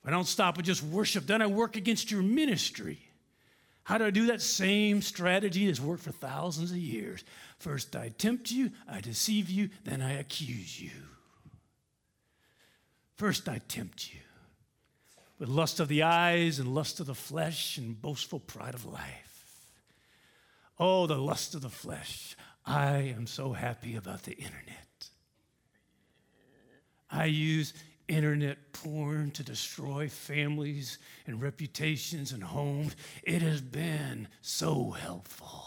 If 0.02 0.08
I 0.08 0.12
don't 0.12 0.28
stop 0.28 0.58
with 0.58 0.66
just 0.66 0.84
worship, 0.84 1.26
then 1.26 1.42
I 1.42 1.48
work 1.48 1.76
against 1.76 2.12
your 2.12 2.22
ministry. 2.22 3.00
How 3.84 3.98
do 3.98 4.06
I 4.06 4.10
do 4.12 4.28
that 4.28 4.42
same 4.42 5.02
strategy 5.02 5.68
that's 5.68 5.80
worked 5.80 6.04
for 6.04 6.12
thousands 6.12 6.72
of 6.72 6.78
years? 6.78 7.24
First, 7.60 7.96
I 7.96 8.10
tempt 8.10 8.52
you, 8.52 8.72
I 8.88 9.02
deceive 9.02 9.50
you, 9.50 9.70
then 9.84 10.02
I 10.02 10.14
accuse 10.14 10.80
you. 10.80 10.92
First, 13.16 13.48
I 13.48 13.60
tempt 13.68 14.14
you 14.14 14.20
with 15.40 15.50
lust 15.50 15.80
of 15.80 15.88
the 15.88 16.04
eyes 16.04 16.60
and 16.60 16.74
lust 16.74 17.00
of 17.00 17.08
the 17.08 17.16
flesh 17.16 17.78
and 17.78 18.00
boastful 18.02 18.40
pride 18.40 18.74
of 18.74 18.86
life. 18.86 19.70
Oh, 20.78 21.08
the 21.08 21.18
lust 21.18 21.56
of 21.56 21.62
the 21.62 21.70
flesh. 21.70 22.36
I 22.66 23.14
am 23.16 23.28
so 23.28 23.54
happy 23.54 23.96
about 23.96 24.24
the 24.24 24.34
internet. 24.34 25.10
I 27.10 27.26
use 27.26 27.74
internet 28.08 28.74
porn 28.74 29.32
to 29.32 29.44
destroy 29.44 30.10
families 30.10 30.98
and 31.26 31.42
reputations 31.42 32.32
and 32.32 32.44
homes. 32.44 32.96
It 33.24 33.42
has 33.42 33.62
been 33.62 34.28
so 34.42 34.92
helpful. 34.92 35.66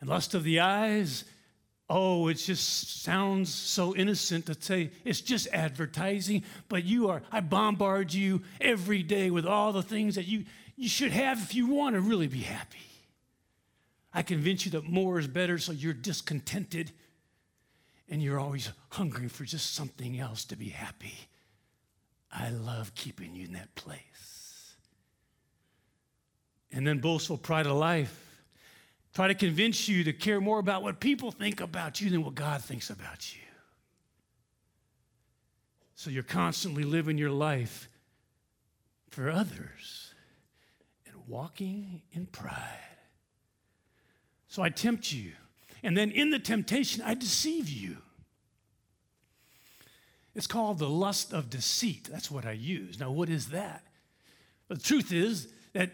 And 0.00 0.08
lust 0.08 0.34
of 0.34 0.44
the 0.44 0.60
eyes, 0.60 1.24
oh, 1.90 2.28
it 2.28 2.34
just 2.34 3.02
sounds 3.02 3.52
so 3.52 3.94
innocent 3.96 4.46
to 4.46 4.54
say 4.58 4.92
it's 5.04 5.20
just 5.20 5.48
advertising, 5.52 6.44
but 6.68 6.84
you 6.84 7.10
are, 7.10 7.20
I 7.32 7.40
bombard 7.40 8.14
you 8.14 8.42
every 8.60 9.02
day 9.02 9.30
with 9.30 9.44
all 9.44 9.72
the 9.72 9.82
things 9.82 10.14
that 10.14 10.26
you, 10.26 10.44
you 10.76 10.88
should 10.88 11.10
have 11.10 11.42
if 11.42 11.54
you 11.54 11.66
want 11.66 11.96
to 11.96 12.00
really 12.00 12.28
be 12.28 12.40
happy. 12.40 12.78
I 14.14 14.22
convince 14.22 14.64
you 14.64 14.70
that 14.72 14.84
more 14.84 15.18
is 15.18 15.26
better, 15.26 15.58
so 15.58 15.72
you're 15.72 15.92
discontented 15.92 16.92
and 18.08 18.22
you're 18.22 18.38
always 18.38 18.70
hungry 18.90 19.28
for 19.28 19.44
just 19.44 19.74
something 19.74 20.18
else 20.18 20.44
to 20.46 20.56
be 20.56 20.68
happy. 20.68 21.14
I 22.32 22.50
love 22.50 22.94
keeping 22.94 23.34
you 23.34 23.46
in 23.46 23.52
that 23.54 23.74
place. 23.74 24.74
And 26.72 26.86
then 26.86 26.98
boastful 26.98 27.36
pride 27.36 27.66
of 27.66 27.76
life. 27.76 28.29
Try 29.14 29.28
to 29.28 29.34
convince 29.34 29.88
you 29.88 30.04
to 30.04 30.12
care 30.12 30.40
more 30.40 30.58
about 30.58 30.82
what 30.82 31.00
people 31.00 31.30
think 31.30 31.60
about 31.60 32.00
you 32.00 32.10
than 32.10 32.24
what 32.24 32.34
God 32.34 32.62
thinks 32.62 32.90
about 32.90 33.34
you. 33.34 33.42
So 35.96 36.10
you're 36.10 36.22
constantly 36.22 36.84
living 36.84 37.18
your 37.18 37.30
life 37.30 37.88
for 39.10 39.28
others 39.30 40.14
and 41.06 41.14
walking 41.26 42.02
in 42.12 42.26
pride. 42.26 42.78
So 44.48 44.62
I 44.62 44.70
tempt 44.70 45.12
you 45.12 45.32
and 45.82 45.96
then 45.96 46.10
in 46.10 46.30
the 46.30 46.38
temptation, 46.38 47.02
I 47.04 47.14
deceive 47.14 47.68
you. 47.68 47.98
It's 50.34 50.46
called 50.46 50.78
the 50.78 50.88
lust 50.88 51.32
of 51.32 51.50
deceit. 51.50 52.08
That's 52.10 52.30
what 52.30 52.44
I 52.46 52.52
use. 52.52 53.00
Now, 53.00 53.10
what 53.10 53.28
is 53.28 53.48
that? 53.48 53.84
But 54.68 54.78
the 54.78 54.84
truth 54.84 55.12
is 55.12 55.48
that 55.72 55.92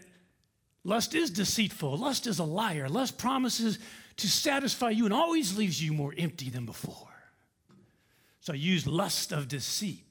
lust 0.87 1.13
is 1.13 1.29
deceitful. 1.29 1.97
Lust 1.97 2.25
is 2.25 2.39
a 2.39 2.45
liar. 2.45 2.87
Lust 2.87 3.17
promises 3.17 3.77
to 4.15 4.27
satisfy 4.27 4.89
you 4.89 5.05
and 5.05 5.13
always 5.13 5.57
leaves 5.57 5.83
you 5.83 5.93
more 5.93 6.13
empty 6.17 6.49
than 6.49 6.65
before. 6.65 6.95
So 8.39 8.53
I 8.53 8.55
use 8.55 8.87
lust 8.87 9.33
of 9.33 9.49
deceit. 9.49 10.03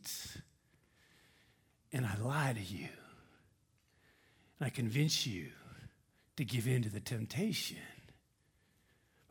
And 1.92 2.04
I 2.04 2.14
lie 2.18 2.52
to 2.52 2.60
you. 2.60 2.88
And 4.60 4.66
I 4.66 4.68
convince 4.68 5.26
you 5.26 5.46
to 6.36 6.44
give 6.44 6.68
in 6.68 6.82
to 6.82 6.90
the 6.90 7.00
temptation. 7.00 7.78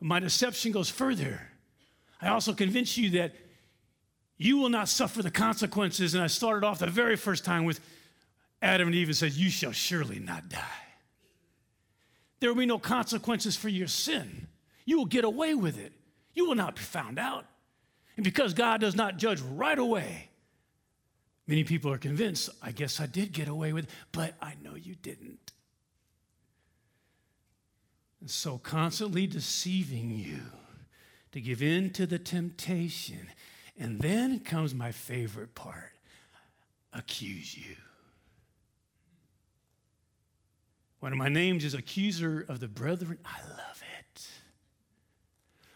But 0.00 0.08
my 0.08 0.18
deception 0.18 0.72
goes 0.72 0.90
further. 0.90 1.40
I 2.20 2.28
also 2.28 2.52
convince 2.52 2.98
you 2.98 3.10
that 3.10 3.36
you 4.36 4.58
will 4.58 4.68
not 4.68 4.88
suffer 4.88 5.22
the 5.22 5.30
consequences. 5.30 6.14
And 6.14 6.24
I 6.24 6.26
started 6.26 6.66
off 6.66 6.80
the 6.80 6.88
very 6.88 7.14
first 7.14 7.44
time 7.44 7.64
with 7.64 7.78
Adam 8.60 8.88
and 8.88 8.96
Eve 8.96 9.08
and 9.08 9.16
said, 9.16 9.32
You 9.32 9.48
shall 9.48 9.72
surely 9.72 10.18
not 10.18 10.48
die. 10.48 10.85
There 12.40 12.50
will 12.50 12.60
be 12.60 12.66
no 12.66 12.78
consequences 12.78 13.56
for 13.56 13.68
your 13.68 13.88
sin. 13.88 14.48
You 14.84 14.98
will 14.98 15.06
get 15.06 15.24
away 15.24 15.54
with 15.54 15.78
it. 15.78 15.92
You 16.34 16.46
will 16.46 16.54
not 16.54 16.76
be 16.76 16.82
found 16.82 17.18
out. 17.18 17.46
And 18.16 18.24
because 18.24 18.54
God 18.54 18.80
does 18.80 18.94
not 18.94 19.16
judge 19.16 19.40
right 19.40 19.78
away, 19.78 20.30
many 21.46 21.64
people 21.64 21.92
are 21.92 21.98
convinced, 21.98 22.50
I 22.62 22.72
guess 22.72 23.00
I 23.00 23.06
did 23.06 23.32
get 23.32 23.48
away 23.48 23.72
with 23.72 23.84
it, 23.84 23.90
but 24.12 24.34
I 24.40 24.54
know 24.62 24.74
you 24.74 24.94
didn't. 24.94 25.52
And 28.20 28.30
so 28.30 28.58
constantly 28.58 29.26
deceiving 29.26 30.10
you 30.10 30.40
to 31.32 31.40
give 31.40 31.62
in 31.62 31.90
to 31.90 32.06
the 32.06 32.18
temptation. 32.18 33.28
And 33.78 34.00
then 34.00 34.40
comes 34.40 34.74
my 34.74 34.92
favorite 34.92 35.54
part 35.54 35.92
accuse 36.92 37.56
you. 37.56 37.76
One 41.06 41.12
of 41.12 41.18
my 41.20 41.28
names 41.28 41.64
is 41.64 41.72
accuser 41.72 42.44
of 42.48 42.58
the 42.58 42.66
brethren. 42.66 43.16
I 43.24 43.38
love 43.48 43.80
it. 44.00 44.28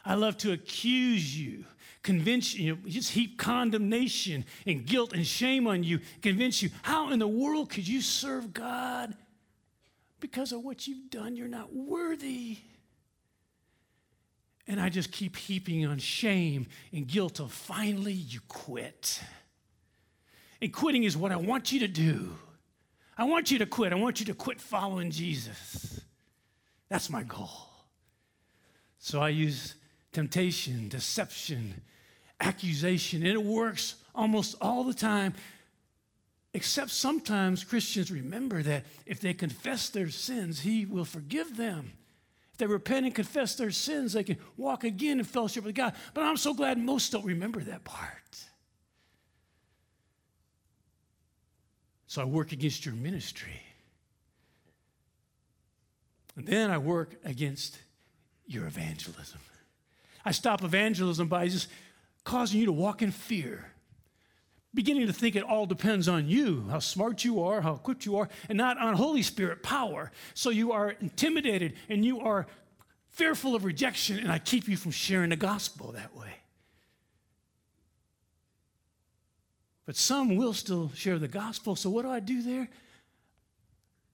I 0.04 0.14
love 0.14 0.36
to 0.38 0.50
accuse 0.50 1.38
you, 1.38 1.66
convince 2.02 2.52
you, 2.56 2.74
just 2.88 3.12
heap 3.12 3.38
condemnation 3.38 4.44
and 4.66 4.84
guilt 4.84 5.12
and 5.12 5.24
shame 5.24 5.68
on 5.68 5.84
you, 5.84 6.00
convince 6.20 6.62
you, 6.62 6.70
how 6.82 7.12
in 7.12 7.20
the 7.20 7.28
world 7.28 7.70
could 7.70 7.86
you 7.86 8.00
serve 8.00 8.52
God 8.52 9.16
because 10.18 10.50
of 10.50 10.64
what 10.64 10.88
you've 10.88 11.10
done, 11.10 11.36
you're 11.36 11.46
not 11.46 11.72
worthy. 11.72 12.58
And 14.66 14.80
I 14.80 14.88
just 14.88 15.12
keep 15.12 15.36
heaping 15.36 15.86
on 15.86 15.98
shame 15.98 16.66
and 16.92 17.06
guilt 17.06 17.36
till 17.36 17.46
finally 17.46 18.14
you 18.14 18.40
quit. 18.48 19.22
And 20.60 20.72
quitting 20.72 21.04
is 21.04 21.16
what 21.16 21.30
I 21.30 21.36
want 21.36 21.70
you 21.70 21.78
to 21.78 21.88
do. 21.88 22.32
I 23.20 23.24
want 23.24 23.50
you 23.50 23.58
to 23.58 23.66
quit. 23.66 23.92
I 23.92 23.96
want 23.96 24.18
you 24.18 24.26
to 24.26 24.34
quit 24.34 24.62
following 24.62 25.10
Jesus. 25.10 26.00
That's 26.88 27.10
my 27.10 27.22
goal. 27.22 27.68
So 28.98 29.20
I 29.20 29.28
use 29.28 29.74
temptation, 30.10 30.88
deception, 30.88 31.82
accusation, 32.40 33.18
and 33.20 33.32
it 33.32 33.44
works 33.44 33.96
almost 34.14 34.56
all 34.62 34.84
the 34.84 34.94
time. 34.94 35.34
Except 36.54 36.88
sometimes 36.88 37.62
Christians 37.62 38.10
remember 38.10 38.62
that 38.62 38.86
if 39.04 39.20
they 39.20 39.34
confess 39.34 39.90
their 39.90 40.08
sins, 40.08 40.60
He 40.60 40.86
will 40.86 41.04
forgive 41.04 41.58
them. 41.58 41.92
If 42.52 42.58
they 42.58 42.66
repent 42.66 43.04
and 43.04 43.14
confess 43.14 43.54
their 43.54 43.70
sins, 43.70 44.14
they 44.14 44.24
can 44.24 44.38
walk 44.56 44.82
again 44.82 45.18
in 45.18 45.26
fellowship 45.26 45.64
with 45.64 45.74
God. 45.74 45.94
But 46.14 46.24
I'm 46.24 46.38
so 46.38 46.54
glad 46.54 46.78
most 46.78 47.12
don't 47.12 47.26
remember 47.26 47.60
that 47.60 47.84
part. 47.84 48.46
So 52.10 52.20
I 52.20 52.24
work 52.24 52.50
against 52.50 52.84
your 52.84 52.96
ministry. 52.96 53.62
And 56.34 56.44
then 56.44 56.68
I 56.68 56.76
work 56.76 57.14
against 57.24 57.78
your 58.48 58.66
evangelism. 58.66 59.38
I 60.24 60.32
stop 60.32 60.64
evangelism 60.64 61.28
by 61.28 61.46
just 61.46 61.68
causing 62.24 62.58
you 62.58 62.66
to 62.66 62.72
walk 62.72 63.00
in 63.00 63.12
fear 63.12 63.70
beginning 64.74 65.06
to 65.06 65.12
think 65.12 65.36
it 65.36 65.44
all 65.44 65.66
depends 65.66 66.08
on 66.08 66.26
you, 66.28 66.66
how 66.68 66.80
smart 66.80 67.24
you 67.24 67.44
are, 67.44 67.60
how 67.60 67.74
equipped 67.74 68.04
you 68.04 68.16
are, 68.16 68.28
and 68.48 68.58
not 68.58 68.76
on 68.78 68.94
Holy 68.94 69.22
Spirit 69.22 69.62
power. 69.62 70.10
So 70.34 70.50
you 70.50 70.72
are 70.72 70.96
intimidated 71.00 71.74
and 71.88 72.04
you 72.04 72.20
are 72.22 72.48
fearful 73.10 73.54
of 73.54 73.64
rejection, 73.64 74.18
and 74.18 74.32
I 74.32 74.40
keep 74.40 74.66
you 74.66 74.76
from 74.76 74.90
sharing 74.90 75.30
the 75.30 75.36
gospel 75.36 75.92
that 75.92 76.16
way. 76.16 76.39
But 79.90 79.96
some 79.96 80.36
will 80.36 80.52
still 80.52 80.92
share 80.94 81.18
the 81.18 81.26
gospel. 81.26 81.74
So 81.74 81.90
what 81.90 82.02
do 82.02 82.12
I 82.12 82.20
do 82.20 82.42
there? 82.42 82.68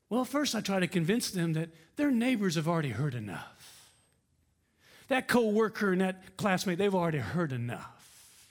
Well, 0.08 0.24
first 0.24 0.54
I 0.54 0.62
try 0.62 0.80
to 0.80 0.86
convince 0.86 1.30
them 1.30 1.52
that 1.52 1.68
their 1.96 2.10
neighbors 2.10 2.54
have 2.54 2.66
already 2.66 2.88
heard 2.88 3.14
enough. 3.14 3.92
That 5.08 5.28
coworker 5.28 5.92
and 5.92 6.00
that 6.00 6.38
classmate, 6.38 6.78
they've 6.78 6.94
already 6.94 7.18
heard 7.18 7.52
enough. 7.52 8.48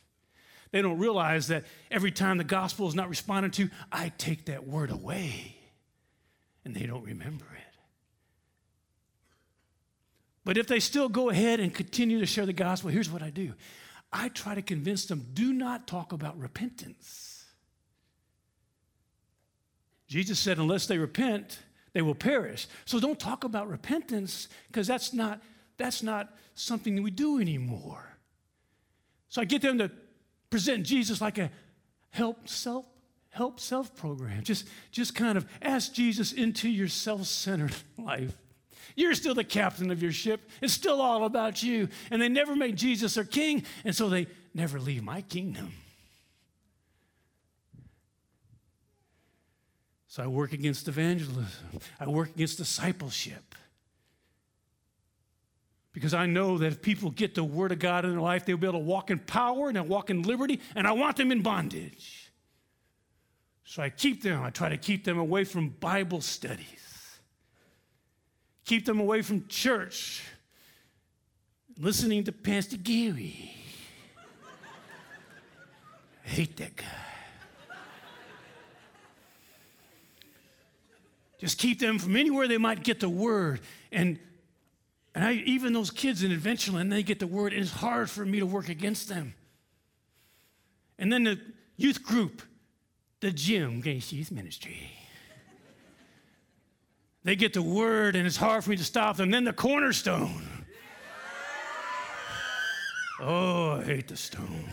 They 0.70 0.84
don't 0.84 1.00
realize 1.00 1.48
that 1.48 1.63
every 1.89 2.12
time 2.12 2.38
the 2.38 2.43
gospel 2.43 2.88
is 2.88 2.93
not 2.93 3.10
responded 3.10 3.54
to, 3.54 3.71
I 3.91 4.12
take 4.19 4.45
that 4.45 4.67
word 4.67 4.91
away 4.91 5.56
and 6.63 6.76
they 6.76 6.86
don't 6.86 7.06
remember 7.06 7.45
it. 7.45 7.76
But 10.43 10.60
if 10.60 10.67
they 10.67 10.80
still 10.80 11.10
go 11.10 11.32
ahead 11.32 11.60
and 11.60 11.73
continue 11.73 12.19
to 12.19 12.28
share 12.28 12.45
the 12.45 12.54
gospel, 12.54 12.91
here's 12.91 13.10
what 13.10 13.23
I 13.23 13.32
do 13.32 13.56
I 14.15 14.30
try 14.30 14.56
to 14.56 14.62
convince 14.62 15.06
them 15.06 15.28
do 15.34 15.51
not 15.51 15.88
talk 15.88 16.13
about 16.13 16.39
repentance. 16.39 17.43
Jesus 20.08 20.39
said, 20.39 20.58
unless 20.58 20.88
they 20.88 20.97
repent, 20.97 21.60
they 21.91 22.01
will 22.01 22.15
perish. 22.15 22.67
So 22.86 22.99
don't 22.99 23.19
talk 23.19 23.43
about 23.43 23.67
repentance 23.67 24.47
because 24.67 24.88
that's 24.88 25.13
not, 25.13 25.41
that's 25.78 26.01
not 26.01 26.34
something 26.54 27.04
we 27.04 27.12
do 27.12 27.41
anymore. 27.41 28.17
So 29.28 29.41
I 29.41 29.45
get 29.45 29.62
them 29.62 29.80
to 29.80 29.91
present 30.49 30.86
Jesus 30.86 31.19
like 31.19 31.38
a 31.38 31.51
help 32.12 32.47
self 32.47 32.86
help 33.32 33.60
self 33.60 33.93
program. 33.95 34.43
Just 34.43 34.65
just 34.91 35.13
kind 35.13 35.38
of 35.38 35.45
ask 35.62 35.91
Jesus 35.91 36.32
into 36.32 36.69
your 36.69 36.88
self-centered 36.88 37.75
life. 37.97 38.34
You're 38.95 39.13
still 39.13 39.36
the 39.36 39.43
captain 39.43 39.91
of 39.91 40.01
your 40.01 40.12
ship. 40.12 40.49
It's 40.62 40.73
still 40.73 41.01
all 41.01 41.25
about 41.25 41.62
you. 41.62 41.89
And 42.12 42.21
they 42.21 42.29
never 42.29 42.55
made 42.55 42.77
Jesus 42.77 43.15
their 43.15 43.25
king, 43.25 43.63
and 43.84 43.95
so 43.95 44.10
they 44.10 44.27
never 44.53 44.79
leave 44.79 45.03
my 45.03 45.21
kingdom. 45.21 45.73
So 50.08 50.23
I 50.23 50.27
work 50.27 50.53
against 50.53 50.88
evangelism. 50.88 51.45
I 51.99 52.08
work 52.08 52.29
against 52.29 52.58
discipleship. 52.58 53.53
Because 55.91 56.13
I 56.13 56.25
know 56.25 56.58
that 56.58 56.67
if 56.67 56.81
people 56.81 57.12
get 57.12 57.36
the 57.36 57.43
Word 57.43 57.73
of 57.73 57.79
God 57.79 58.05
in 58.05 58.12
their 58.12 58.21
life, 58.21 58.45
they'll 58.45 58.55
be 58.55 58.65
able 58.67 58.79
to 58.79 58.86
walk 58.86 59.12
in 59.12 59.19
power 59.19 59.67
and 59.67 59.89
walk 59.89 60.10
in 60.10 60.21
liberty, 60.21 60.62
and 60.73 60.88
I 60.88 60.93
want 60.93 61.17
them 61.17 61.34
in 61.34 61.41
bondage. 61.41 62.31
So 63.65 63.81
I 63.81 63.89
keep 63.89 64.21
them, 64.23 64.41
I 64.41 64.51
try 64.51 64.69
to 64.69 64.77
keep 64.77 65.03
them 65.03 65.17
away 65.17 65.43
from 65.43 65.69
Bible 65.69 66.21
studies, 66.21 66.94
keep 68.65 68.86
them 68.86 68.99
away 68.99 69.21
from 69.21 69.47
church, 69.47 70.23
listening 71.78 72.23
to 72.25 72.32
Pastor 72.32 72.78
Gary. 72.78 73.51
I 76.25 76.30
hate 76.30 76.58
that 76.58 76.75
guy. 76.75 76.86
Just 81.38 81.60
keep 81.60 81.80
them 81.80 81.99
from 81.99 82.15
anywhere 82.15 82.47
they 82.47 82.58
might 82.58 82.84
get 82.84 82.99
the 82.99 83.10
word. 83.10 83.60
And 83.91 84.19
and 85.15 85.23
I, 85.23 85.34
even 85.45 85.71
those 85.71 85.91
kids 85.91 86.23
in 86.23 86.32
Adventureland, 86.32 86.89
they 86.89 87.01
get 87.01 87.19
the 87.19 87.28
word, 87.28 87.54
it's 87.54 87.71
hard 87.71 88.10
for 88.10 88.25
me 88.25 88.39
to 88.41 88.45
work 88.45 88.67
against 88.67 89.08
them. 89.08 89.34
And 90.99 91.12
then 91.12 91.23
the 91.23 91.39
youth 91.78 92.04
group, 92.04 92.41
the 93.21 93.32
gym, 93.32 93.80
Gates 93.80 94.12
Youth 94.12 94.30
Ministry. 94.30 94.91
They 97.25 97.35
get 97.35 97.53
the 97.53 97.61
word, 97.61 98.15
and 98.15 98.25
it's 98.25 98.38
hard 98.38 98.63
for 98.63 98.69
me 98.69 98.77
to 98.77 98.83
stop 98.83 99.17
them. 99.17 99.31
Then 99.31 99.43
the 99.43 99.51
cornerstone. 99.51 100.47
Oh, 103.19 103.71
I 103.71 103.83
hate 103.83 104.07
the 104.07 104.15
stone 104.15 104.69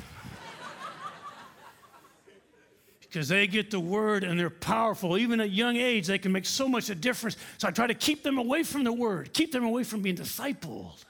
because 3.12 3.28
they 3.28 3.46
get 3.46 3.70
the 3.70 3.78
word 3.78 4.24
and 4.24 4.40
they're 4.40 4.48
powerful. 4.48 5.18
Even 5.18 5.38
at 5.40 5.50
young 5.50 5.76
age, 5.76 6.06
they 6.06 6.18
can 6.18 6.32
make 6.32 6.46
so 6.46 6.66
much 6.66 6.88
a 6.88 6.94
difference. 6.94 7.36
So 7.58 7.68
I 7.68 7.70
try 7.70 7.86
to 7.86 7.94
keep 7.94 8.22
them 8.22 8.38
away 8.38 8.62
from 8.62 8.84
the 8.84 8.92
word, 8.92 9.34
keep 9.34 9.52
them 9.52 9.64
away 9.64 9.84
from 9.84 10.00
being 10.00 10.16
discipled. 10.16 11.04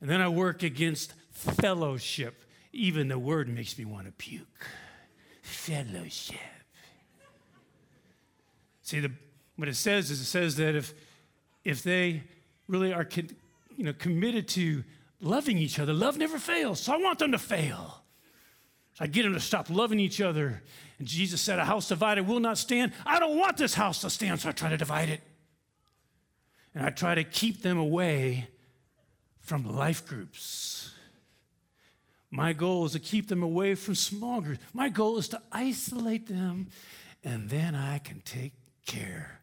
And 0.00 0.08
then 0.08 0.20
I 0.20 0.28
work 0.28 0.62
against 0.62 1.12
fellowship. 1.32 2.44
Even 2.72 3.08
the 3.08 3.18
word 3.18 3.48
makes 3.48 3.76
me 3.76 3.84
want 3.84 4.06
to 4.06 4.12
puke. 4.12 4.66
Fellowship. 5.42 6.38
See, 8.92 9.00
the, 9.00 9.10
what 9.56 9.68
it 9.70 9.76
says 9.76 10.10
is 10.10 10.20
it 10.20 10.26
says 10.26 10.56
that 10.56 10.74
if, 10.74 10.92
if 11.64 11.82
they 11.82 12.24
really 12.68 12.92
are 12.92 13.08
you 13.74 13.84
know, 13.84 13.94
committed 13.94 14.46
to 14.48 14.84
loving 15.18 15.56
each 15.56 15.78
other, 15.78 15.94
love 15.94 16.18
never 16.18 16.38
fails. 16.38 16.78
So 16.82 16.92
I 16.92 16.98
want 16.98 17.18
them 17.18 17.32
to 17.32 17.38
fail. 17.38 18.02
So 18.92 19.04
I 19.04 19.06
get 19.06 19.22
them 19.22 19.32
to 19.32 19.40
stop 19.40 19.70
loving 19.70 19.98
each 19.98 20.20
other. 20.20 20.62
And 20.98 21.08
Jesus 21.08 21.40
said, 21.40 21.58
A 21.58 21.64
house 21.64 21.88
divided 21.88 22.28
will 22.28 22.38
not 22.38 22.58
stand. 22.58 22.92
I 23.06 23.18
don't 23.18 23.38
want 23.38 23.56
this 23.56 23.72
house 23.72 24.02
to 24.02 24.10
stand, 24.10 24.42
so 24.42 24.50
I 24.50 24.52
try 24.52 24.68
to 24.68 24.76
divide 24.76 25.08
it. 25.08 25.22
And 26.74 26.84
I 26.84 26.90
try 26.90 27.14
to 27.14 27.24
keep 27.24 27.62
them 27.62 27.78
away 27.78 28.48
from 29.40 29.74
life 29.74 30.06
groups. 30.06 30.92
My 32.30 32.52
goal 32.52 32.84
is 32.84 32.92
to 32.92 33.00
keep 33.00 33.28
them 33.28 33.42
away 33.42 33.74
from 33.74 33.94
small 33.94 34.42
groups. 34.42 34.60
My 34.74 34.90
goal 34.90 35.16
is 35.16 35.28
to 35.28 35.40
isolate 35.50 36.26
them, 36.26 36.68
and 37.24 37.48
then 37.48 37.74
I 37.74 37.96
can 37.96 38.20
take 38.26 38.52
care 38.92 39.40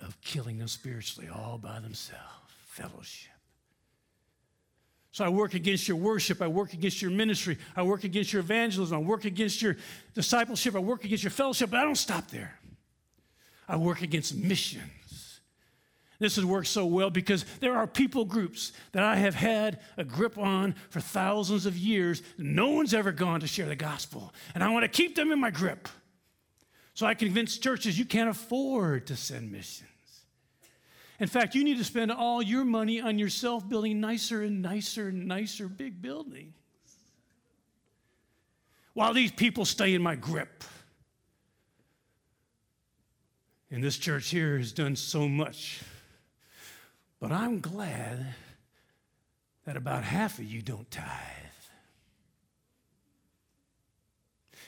of 0.00 0.20
killing 0.20 0.58
them 0.58 0.68
spiritually 0.68 1.28
all 1.32 1.58
by 1.58 1.78
themselves. 1.80 2.22
Fellowship. 2.66 3.30
So 5.12 5.24
I 5.26 5.28
work 5.28 5.52
against 5.52 5.86
your 5.86 5.98
worship. 5.98 6.40
I 6.40 6.48
work 6.48 6.72
against 6.72 7.02
your 7.02 7.10
ministry. 7.10 7.58
I 7.76 7.82
work 7.82 8.04
against 8.04 8.32
your 8.32 8.40
evangelism. 8.40 8.96
I 8.96 9.00
work 9.00 9.26
against 9.26 9.60
your 9.60 9.76
discipleship. 10.14 10.74
I 10.74 10.78
work 10.78 11.04
against 11.04 11.22
your 11.22 11.30
fellowship. 11.30 11.70
But 11.70 11.80
I 11.80 11.84
don't 11.84 11.96
stop 11.96 12.28
there. 12.30 12.58
I 13.68 13.76
work 13.76 14.00
against 14.00 14.34
missions. 14.34 15.40
This 16.18 16.36
has 16.36 16.44
worked 16.44 16.68
so 16.68 16.86
well 16.86 17.10
because 17.10 17.44
there 17.60 17.76
are 17.76 17.86
people 17.86 18.24
groups 18.24 18.72
that 18.92 19.02
I 19.02 19.16
have 19.16 19.34
had 19.34 19.80
a 19.98 20.04
grip 20.04 20.38
on 20.38 20.74
for 20.88 21.00
thousands 21.00 21.66
of 21.66 21.76
years. 21.76 22.22
No 22.38 22.70
one's 22.70 22.94
ever 22.94 23.12
gone 23.12 23.40
to 23.40 23.46
share 23.46 23.66
the 23.66 23.76
gospel. 23.76 24.32
And 24.54 24.64
I 24.64 24.70
want 24.70 24.84
to 24.84 24.88
keep 24.88 25.14
them 25.14 25.30
in 25.30 25.40
my 25.40 25.50
grip. 25.50 25.88
So 26.94 27.06
I 27.06 27.14
convince 27.14 27.56
churches 27.58 27.98
you 27.98 28.04
can't 28.04 28.28
afford 28.28 29.06
to 29.06 29.16
send 29.16 29.50
missions. 29.50 29.88
In 31.18 31.28
fact, 31.28 31.54
you 31.54 31.64
need 31.64 31.78
to 31.78 31.84
spend 31.84 32.10
all 32.10 32.42
your 32.42 32.64
money 32.64 33.00
on 33.00 33.18
yourself 33.18 33.68
building 33.68 34.00
nicer 34.00 34.42
and 34.42 34.60
nicer 34.60 35.08
and 35.08 35.26
nicer 35.26 35.68
big 35.68 36.02
buildings. 36.02 36.54
While 38.94 39.14
these 39.14 39.32
people 39.32 39.64
stay 39.64 39.94
in 39.94 40.02
my 40.02 40.16
grip. 40.16 40.64
And 43.70 43.82
this 43.82 43.96
church 43.96 44.28
here 44.28 44.58
has 44.58 44.72
done 44.72 44.96
so 44.96 45.28
much. 45.28 45.80
But 47.20 47.32
I'm 47.32 47.60
glad 47.60 48.34
that 49.64 49.76
about 49.76 50.04
half 50.04 50.38
of 50.38 50.44
you 50.44 50.60
don't 50.60 50.90
tithe. 50.90 51.06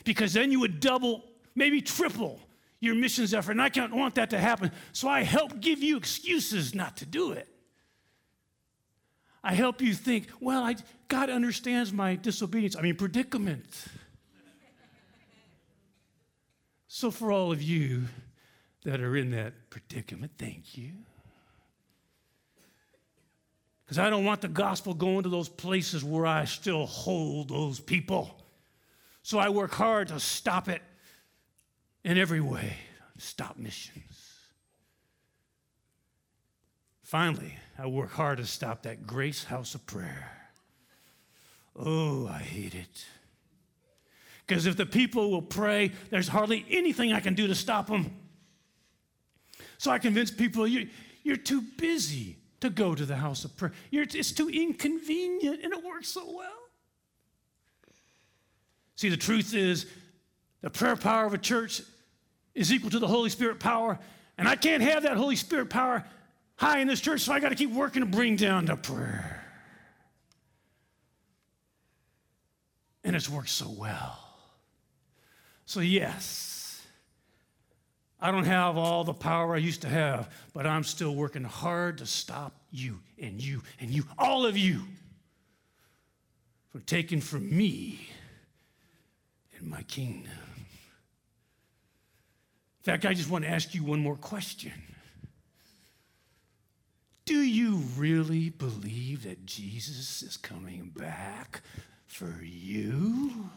Because 0.05 0.33
then 0.33 0.51
you 0.51 0.61
would 0.61 0.79
double, 0.79 1.23
maybe 1.55 1.81
triple 1.81 2.39
your 2.79 2.95
missions 2.95 3.33
effort. 3.33 3.51
And 3.53 3.61
I 3.61 3.69
can't 3.69 3.93
want 3.93 4.15
that 4.15 4.29
to 4.31 4.37
happen. 4.37 4.71
So 4.91 5.07
I 5.07 5.23
help 5.23 5.59
give 5.59 5.81
you 5.81 5.97
excuses 5.97 6.75
not 6.75 6.97
to 6.97 7.05
do 7.05 7.31
it. 7.31 7.47
I 9.43 9.53
help 9.53 9.81
you 9.81 9.93
think, 9.93 10.27
well, 10.39 10.63
I, 10.63 10.75
God 11.07 11.29
understands 11.29 11.93
my 11.93 12.15
disobedience, 12.15 12.75
I 12.75 12.81
mean, 12.81 12.95
predicament. 12.95 13.85
so, 16.87 17.11
for 17.11 17.31
all 17.31 17.51
of 17.51 17.61
you 17.61 18.05
that 18.85 19.01
are 19.01 19.15
in 19.15 19.31
that 19.31 19.53
predicament, 19.69 20.31
thank 20.39 20.75
you. 20.75 20.93
Because 23.85 23.99
I 23.99 24.09
don't 24.09 24.25
want 24.25 24.41
the 24.41 24.47
gospel 24.47 24.95
going 24.95 25.23
to 25.23 25.29
those 25.29 25.47
places 25.47 26.03
where 26.03 26.25
I 26.25 26.45
still 26.45 26.87
hold 26.87 27.49
those 27.49 27.79
people. 27.79 28.41
So 29.21 29.37
I 29.37 29.49
work 29.49 29.73
hard 29.73 30.07
to 30.07 30.19
stop 30.19 30.69
it 30.69 30.81
in 32.05 32.19
every 32.19 32.39
way. 32.39 32.77
Stop 33.17 33.57
missions. 33.57 34.31
Finally, 37.03 37.57
I 37.77 37.87
work 37.87 38.11
hard 38.11 38.37
to 38.37 38.45
stop 38.45 38.83
that 38.83 39.05
Grace 39.05 39.43
House 39.43 39.75
of 39.75 39.85
Prayer. 39.85 40.31
Oh, 41.75 42.27
I 42.27 42.39
hate 42.39 42.75
it. 42.75 43.05
Because 44.45 44.67
if 44.67 44.77
the 44.77 44.85
people 44.85 45.31
will 45.31 45.41
pray, 45.41 45.91
there's 46.11 46.27
hardly 46.27 46.65
anything 46.69 47.11
I 47.11 47.19
can 47.19 47.33
do 47.33 47.47
to 47.47 47.55
stop 47.55 47.87
them. 47.87 48.15
So 49.77 49.91
I 49.91 49.97
convince 49.97 50.29
people 50.29 50.67
you, 50.67 50.87
you're 51.23 51.35
too 51.35 51.63
busy 51.77 52.37
to 52.61 52.69
go 52.69 52.93
to 52.93 53.05
the 53.05 53.15
house 53.15 53.43
of 53.45 53.57
prayer. 53.57 53.73
You're, 53.89 54.03
it's 54.03 54.31
too 54.31 54.49
inconvenient, 54.49 55.63
and 55.63 55.73
it 55.73 55.83
works 55.83 56.09
so 56.09 56.23
well. 56.37 56.51
See, 58.95 59.09
the 59.09 59.17
truth 59.17 59.53
is, 59.53 59.87
the 60.61 60.69
prayer 60.69 60.95
power 60.95 61.25
of 61.25 61.33
a 61.33 61.37
church 61.37 61.81
is 62.55 62.71
equal 62.71 62.89
to 62.89 62.99
the 62.99 63.07
Holy 63.07 63.29
Spirit 63.29 63.59
power, 63.59 63.99
and 64.37 64.47
I 64.47 64.55
can't 64.55 64.81
have 64.81 65.03
that 65.03 65.17
Holy 65.17 65.35
Spirit 65.35 65.69
power 65.69 66.03
high 66.55 66.79
in 66.79 66.87
this 66.87 67.01
church, 67.01 67.21
so 67.21 67.33
I 67.33 67.39
got 67.39 67.49
to 67.49 67.55
keep 67.55 67.71
working 67.71 68.01
to 68.01 68.05
bring 68.07 68.37
down 68.37 68.65
the 68.65 68.77
prayer. 68.77 69.41
And 73.03 73.15
it's 73.15 73.29
worked 73.29 73.49
so 73.49 73.69
well. 73.69 74.17
So, 75.65 75.79
yes, 75.81 76.81
I 78.19 78.31
don't 78.31 78.45
have 78.45 78.77
all 78.77 79.03
the 79.03 79.13
power 79.13 79.53
I 79.53 79.59
used 79.59 79.81
to 79.81 79.89
have, 79.89 80.33
but 80.53 80.65
I'm 80.65 80.83
still 80.83 81.13
working 81.13 81.43
hard 81.43 81.99
to 81.99 82.05
stop 82.05 82.55
you 82.71 82.99
and 83.19 83.41
you 83.41 83.61
and 83.79 83.91
you, 83.91 84.05
all 84.17 84.45
of 84.45 84.57
you, 84.57 84.81
from 86.71 86.81
taking 86.81 87.21
from 87.21 87.55
me 87.55 88.09
and 89.57 89.67
my 89.67 89.83
kingdom. 89.83 90.31
In 92.85 92.91
fact, 92.91 93.05
I 93.07 93.15
just 93.15 93.31
want 93.31 93.43
to 93.45 93.49
ask 93.49 93.73
you 93.73 93.83
one 93.83 93.99
more 93.99 94.15
question. 94.15 94.71
Do 97.25 97.39
you 97.39 97.77
really 97.97 98.51
believe 98.51 99.23
that 99.23 99.43
Jesus 99.47 100.21
is 100.21 100.37
coming 100.37 100.91
back 100.95 101.61
for 102.05 102.43
you? 102.43 103.49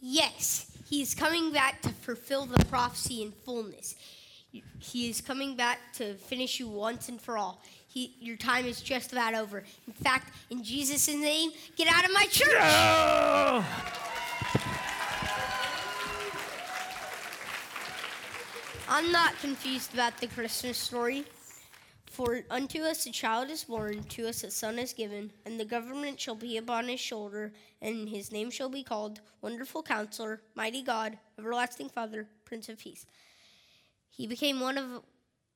Yes, 0.00 0.74
he 0.88 1.02
is 1.02 1.14
coming 1.14 1.52
back 1.52 1.82
to 1.82 1.90
fulfill 1.90 2.46
the 2.46 2.64
prophecy 2.64 3.22
in 3.22 3.32
fullness. 3.32 3.96
He 4.78 5.10
is 5.10 5.20
coming 5.20 5.56
back 5.56 5.78
to 5.94 6.14
finish 6.14 6.58
you 6.58 6.66
once 6.66 7.10
and 7.10 7.20
for 7.20 7.36
all. 7.36 7.60
He, 7.86 8.14
your 8.18 8.38
time 8.38 8.64
is 8.64 8.80
just 8.80 9.12
about 9.12 9.34
over. 9.34 9.62
In 9.86 9.92
fact, 9.92 10.32
in 10.48 10.64
Jesus' 10.64 11.08
name, 11.08 11.50
get 11.76 11.88
out 11.88 12.06
of 12.06 12.14
my 12.14 12.24
church. 12.30 12.48
No! 12.54 13.62
I'm 18.94 19.10
not 19.10 19.36
confused 19.40 19.92
about 19.92 20.18
the 20.18 20.28
Christmas 20.28 20.78
story. 20.78 21.24
For 22.06 22.42
unto 22.48 22.82
us 22.82 23.04
a 23.06 23.10
child 23.10 23.50
is 23.50 23.64
born, 23.64 24.04
to 24.04 24.28
us 24.28 24.44
a 24.44 24.52
son 24.52 24.78
is 24.78 24.92
given, 24.92 25.32
and 25.44 25.58
the 25.58 25.64
government 25.64 26.20
shall 26.20 26.36
be 26.36 26.56
upon 26.58 26.86
his 26.86 27.00
shoulder, 27.00 27.52
and 27.82 28.08
his 28.08 28.30
name 28.30 28.52
shall 28.52 28.68
be 28.68 28.84
called 28.84 29.20
Wonderful 29.42 29.82
Counselor, 29.82 30.42
Mighty 30.54 30.80
God, 30.80 31.18
Everlasting 31.36 31.88
Father, 31.88 32.28
Prince 32.44 32.68
of 32.68 32.78
Peace. 32.78 33.04
He 34.10 34.28
became 34.28 34.60
one 34.60 34.78
of 34.78 35.02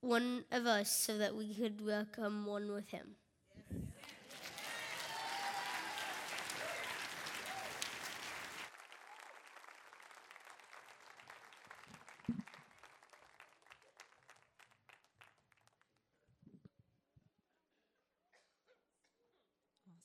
one 0.01 0.45
of 0.51 0.67
us 0.67 0.91
so 0.91 1.17
that 1.19 1.37
we 1.37 1.55
could 1.55 1.87
become 1.87 2.45
one 2.45 2.73
with 2.73 2.89
him. 2.89 3.15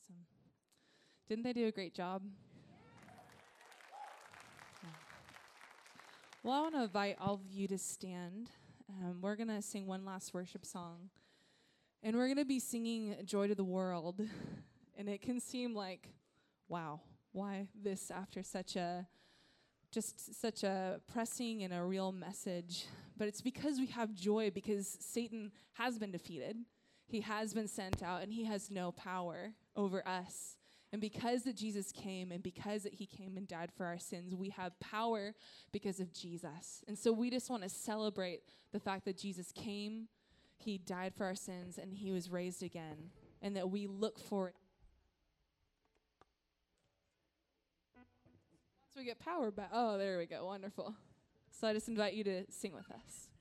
Awesome. 0.03 0.25
Didn't 1.27 1.43
they 1.43 1.53
do 1.53 1.67
a 1.67 1.71
great 1.71 1.93
job? 1.93 2.23
Yeah. 4.83 4.89
Well, 6.43 6.53
I 6.53 6.61
want 6.61 6.75
to 6.75 6.83
invite 6.83 7.17
all 7.19 7.35
of 7.35 7.51
you 7.51 7.67
to 7.69 7.77
stand. 7.77 8.49
Um, 8.89 9.19
we're 9.21 9.35
going 9.35 9.47
to 9.47 9.61
sing 9.61 9.87
one 9.87 10.03
last 10.05 10.33
worship 10.33 10.65
song. 10.65 11.09
And 12.01 12.17
we're 12.17 12.27
going 12.27 12.37
to 12.37 12.45
be 12.45 12.59
singing 12.59 13.15
Joy 13.25 13.47
to 13.47 13.55
the 13.55 13.63
World. 13.63 14.21
And 14.95 15.09
it 15.09 15.23
can 15.23 15.39
seem 15.39 15.73
like, 15.73 16.07
wow, 16.67 17.01
why 17.31 17.67
this 17.73 18.11
after 18.11 18.43
such 18.43 18.75
a 18.75 19.07
just 19.91 20.39
such 20.39 20.63
a 20.63 21.01
pressing 21.11 21.63
and 21.63 21.73
a 21.73 21.83
real 21.83 22.11
message. 22.11 22.85
But 23.17 23.27
it's 23.27 23.41
because 23.41 23.79
we 23.79 23.87
have 23.87 24.13
joy 24.13 24.51
because 24.51 24.97
Satan 24.99 25.51
has 25.73 25.97
been 25.97 26.11
defeated. 26.11 26.57
He 27.07 27.21
has 27.21 27.55
been 27.55 27.67
sent 27.67 28.03
out 28.03 28.21
and 28.21 28.31
he 28.31 28.45
has 28.45 28.69
no 28.69 28.91
power 28.91 29.53
over 29.75 30.07
us. 30.07 30.57
And 30.91 31.01
because 31.01 31.43
that 31.43 31.55
Jesus 31.55 31.91
came 31.91 32.31
and 32.31 32.43
because 32.43 32.83
that 32.83 32.93
he 32.93 33.07
came 33.07 33.35
and 33.35 33.47
died 33.47 33.71
for 33.75 33.85
our 33.85 33.97
sins, 33.97 34.35
we 34.35 34.49
have 34.49 34.79
power 34.79 35.33
because 35.71 35.99
of 35.99 36.13
Jesus. 36.13 36.83
And 36.87 36.97
so 36.97 37.11
we 37.11 37.31
just 37.31 37.49
want 37.49 37.63
to 37.63 37.69
celebrate 37.69 38.43
the 38.71 38.79
fact 38.79 39.05
that 39.05 39.17
Jesus 39.17 39.51
came, 39.51 40.07
he 40.55 40.77
died 40.77 41.13
for 41.15 41.25
our 41.25 41.35
sins, 41.35 41.79
and 41.79 41.95
he 41.95 42.11
was 42.11 42.29
raised 42.29 42.61
again. 42.61 43.09
And 43.41 43.55
that 43.55 43.71
we 43.71 43.87
look 43.87 44.19
for 44.19 44.53
Once 48.95 48.95
we 48.95 49.05
get 49.05 49.19
power 49.19 49.49
back. 49.49 49.71
Oh, 49.73 49.97
there 49.97 50.19
we 50.19 50.27
go. 50.27 50.45
Wonderful. 50.45 50.93
So 51.49 51.67
I 51.67 51.73
just 51.73 51.87
invite 51.87 52.13
you 52.13 52.23
to 52.25 52.45
sing 52.51 52.73
with 52.73 52.89
us. 52.91 53.32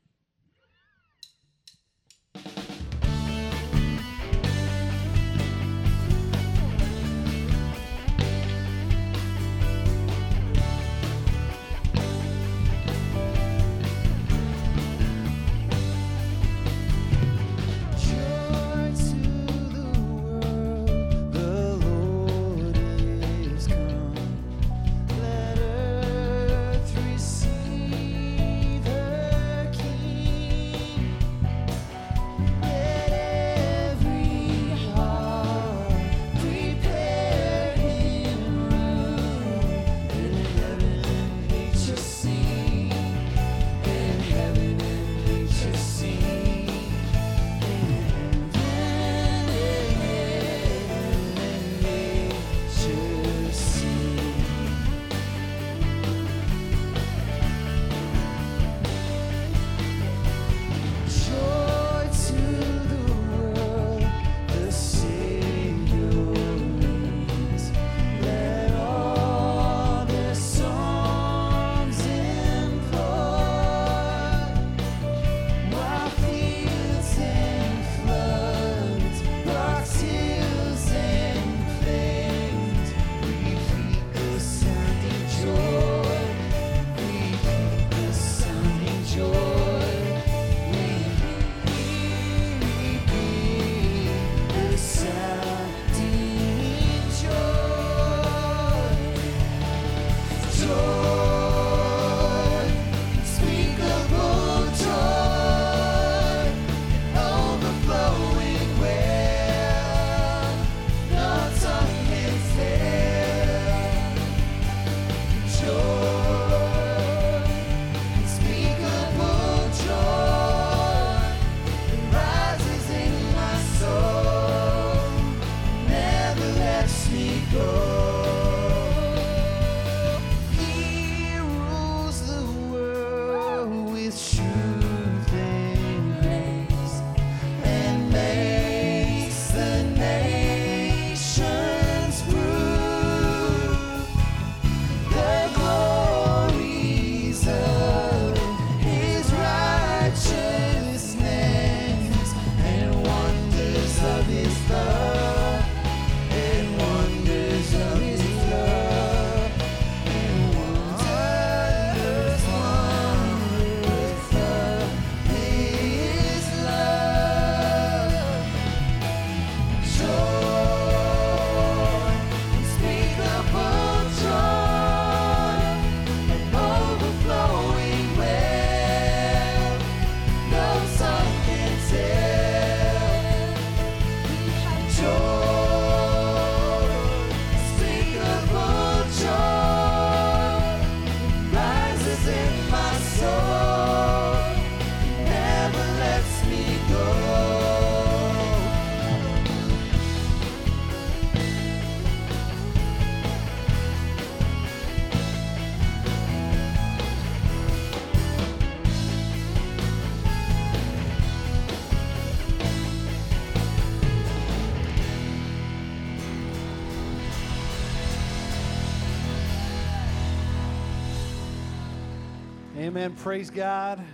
Amen. 222.83 223.15
Praise 223.15 223.49
God. 223.49 224.05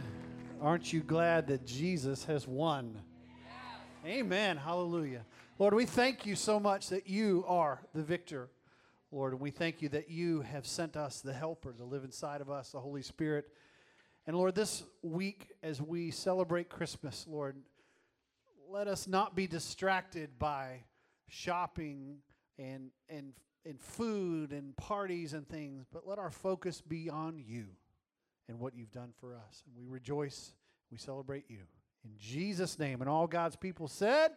Aren't 0.60 0.92
you 0.92 1.00
glad 1.00 1.46
that 1.46 1.64
Jesus 1.64 2.26
has 2.26 2.46
won? 2.46 3.00
Amen. 4.04 4.58
Hallelujah. 4.58 5.24
Lord, 5.58 5.72
we 5.72 5.86
thank 5.86 6.26
you 6.26 6.36
so 6.36 6.60
much 6.60 6.90
that 6.90 7.08
you 7.08 7.46
are 7.48 7.80
the 7.94 8.02
victor. 8.02 8.50
Lord, 9.10 9.40
we 9.40 9.50
thank 9.50 9.80
you 9.80 9.88
that 9.88 10.10
you 10.10 10.42
have 10.42 10.66
sent 10.66 10.98
us 10.98 11.22
the 11.22 11.32
helper 11.32 11.72
to 11.72 11.84
live 11.84 12.04
inside 12.04 12.42
of 12.42 12.50
us, 12.50 12.72
the 12.72 12.78
Holy 12.78 13.00
Spirit. 13.00 13.46
And 14.26 14.36
Lord, 14.36 14.54
this 14.54 14.82
week 15.00 15.48
as 15.62 15.80
we 15.80 16.10
celebrate 16.10 16.68
Christmas, 16.68 17.24
Lord, 17.26 17.56
let 18.68 18.86
us 18.86 19.08
not 19.08 19.34
be 19.34 19.46
distracted 19.46 20.38
by 20.38 20.82
shopping 21.26 22.18
and 22.58 22.90
and 23.08 23.32
and 23.64 23.80
food 23.80 24.52
and 24.52 24.76
parties 24.76 25.32
and 25.32 25.48
things, 25.48 25.86
but 25.90 26.06
let 26.06 26.18
our 26.18 26.30
focus 26.30 26.82
be 26.82 27.08
on 27.08 27.38
you 27.38 27.68
and 28.48 28.58
what 28.58 28.74
you've 28.74 28.92
done 28.92 29.12
for 29.20 29.34
us. 29.34 29.62
And 29.66 29.76
we 29.76 29.90
rejoice, 29.92 30.52
we 30.90 30.98
celebrate 30.98 31.44
you. 31.48 31.58
In 32.04 32.12
Jesus' 32.18 32.78
name. 32.78 33.00
And 33.00 33.10
all 33.10 33.26
God's 33.26 33.56
people 33.56 33.88
said, 33.88 34.30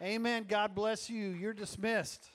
Amen. 0.00 0.14
Amen. 0.14 0.46
God 0.48 0.74
bless 0.74 1.10
you. 1.10 1.28
You're 1.28 1.52
dismissed. 1.52 2.28